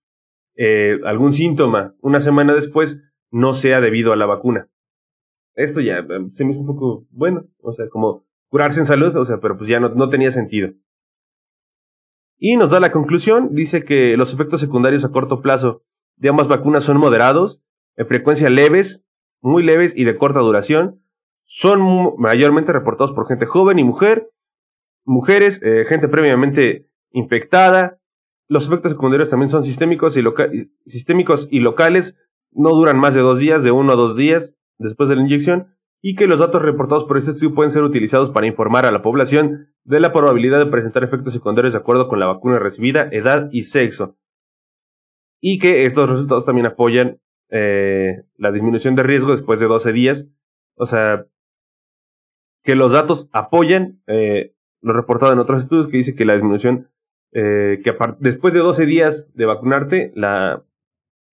[0.56, 3.00] eh, algún síntoma una semana después,
[3.32, 4.70] no sea debido a la vacuna.
[5.56, 9.26] Esto ya se me hizo un poco bueno, o sea, como curarse en salud, o
[9.26, 10.70] sea, pero pues ya no, no tenía sentido.
[12.38, 15.84] Y nos da la conclusión, dice que los efectos secundarios a corto plazo
[16.18, 17.62] de ambas vacunas son moderados,
[17.96, 19.06] en frecuencia leves,
[19.42, 21.02] muy leves y de corta duración.
[21.46, 24.32] Son mayormente reportados por gente joven y mujer,
[25.04, 28.00] mujeres, eh, gente previamente infectada.
[28.54, 32.16] Los efectos secundarios también son sistémicos y, locales,
[32.52, 35.76] no duran más de dos días, de uno a dos días después de la inyección,
[36.04, 39.02] y que los datos reportados por este estudio pueden ser utilizados para informar a la
[39.02, 43.50] población de la probabilidad de presentar efectos secundarios de acuerdo con la vacuna recibida, edad
[43.52, 44.18] y sexo.
[45.42, 50.30] Y que estos resultados también apoyan eh, la disminución de riesgo después de 12 días.
[50.76, 51.26] O sea,
[52.64, 56.90] que los datos apoyan eh, lo reportado en otros estudios que dice que la disminución,
[57.34, 60.64] eh, que después de 12 días de vacunarte, la,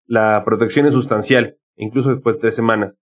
[0.06, 2.96] la protección es sustancial, incluso después de tres semanas.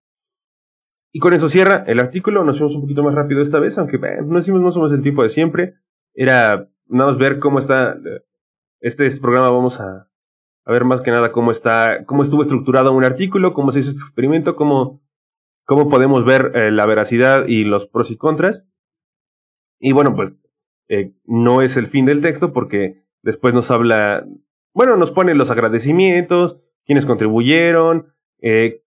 [1.12, 2.44] Y con eso cierra el artículo.
[2.44, 5.02] Nos fuimos un poquito más rápido esta vez, aunque no decimos más o menos el
[5.02, 5.76] tiempo de siempre.
[6.14, 7.98] Era nada más ver cómo está
[8.80, 9.52] este, este, programa.
[9.52, 10.10] Vamos a,
[10.66, 13.90] a, ver más que nada cómo está, cómo estuvo estructurado un artículo, cómo se hizo
[13.90, 15.02] este experimento, cómo,
[15.66, 18.64] cómo podemos ver eh, la veracidad y los pros y contras.
[19.80, 20.36] Y bueno, pues
[20.90, 24.26] eh, no es el fin del texto porque después nos habla,
[24.74, 28.84] bueno, nos pone los agradecimientos, quienes contribuyeron, eh,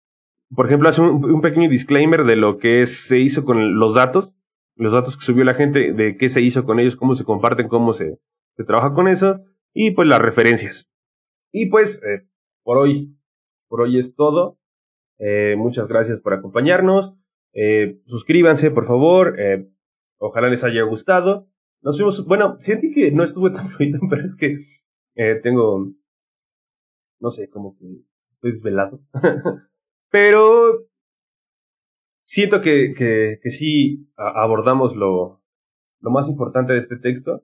[0.55, 4.33] por ejemplo, hace un, pequeño disclaimer de lo que se hizo con los datos,
[4.75, 7.67] los datos que subió la gente, de qué se hizo con ellos, cómo se comparten,
[7.67, 8.17] cómo se,
[8.65, 9.41] trabaja con eso,
[9.73, 10.89] y pues las referencias.
[11.51, 12.27] Y pues, eh,
[12.63, 13.15] por hoy,
[13.67, 14.57] por hoy es todo.
[15.57, 17.13] Muchas gracias por acompañarnos.
[18.07, 19.35] Suscríbanse, por favor.
[20.17, 21.49] ojalá les haya gustado.
[21.81, 24.57] Nos fuimos, bueno, sentí que no estuve tan fluido, pero es que
[25.41, 25.91] tengo,
[27.19, 27.85] no sé, como que
[28.31, 29.01] estoy desvelado.
[30.11, 30.87] Pero
[32.23, 35.43] siento que, que, que sí abordamos lo,
[35.99, 37.43] lo más importante de este texto,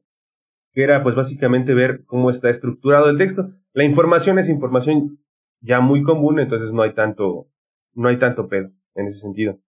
[0.72, 3.50] que era pues básicamente ver cómo está estructurado el texto.
[3.74, 5.20] La información es información
[5.62, 7.50] ya muy común, entonces no hay tanto,
[7.94, 9.60] no hay tanto pedo en ese sentido.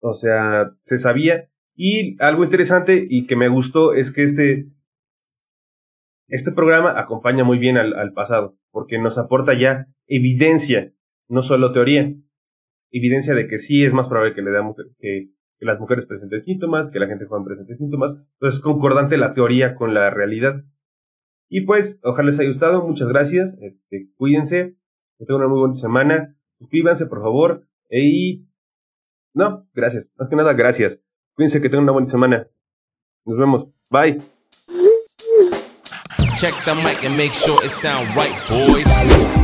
[0.00, 1.50] O sea, se sabía.
[1.80, 4.66] Y algo interesante y que me gustó es que este,
[6.26, 10.92] este programa acompaña muy bien al, pasado, porque nos aporta ya evidencia
[11.28, 12.12] no solo teoría,
[12.90, 14.50] evidencia de que sí es más probable que, le
[14.98, 19.16] que, que las mujeres presenten síntomas, que la gente joven presente síntomas, entonces es concordante
[19.16, 20.64] la teoría con la realidad.
[21.48, 22.86] Y pues, ojalá les haya gustado.
[22.86, 23.56] Muchas gracias.
[23.60, 24.76] Este, cuídense.
[25.16, 26.36] Que tengan una muy buena semana.
[26.58, 27.66] Suscríbanse, por favor.
[27.88, 28.46] Y.
[29.32, 30.10] No, gracias.
[30.18, 31.00] Más que nada, gracias.
[31.38, 32.48] Cuídense que tengan una buena semana.
[33.24, 33.66] Nos vemos.
[33.90, 34.18] Bye.
[36.36, 39.37] Check the mic and make sure it sound right, boys.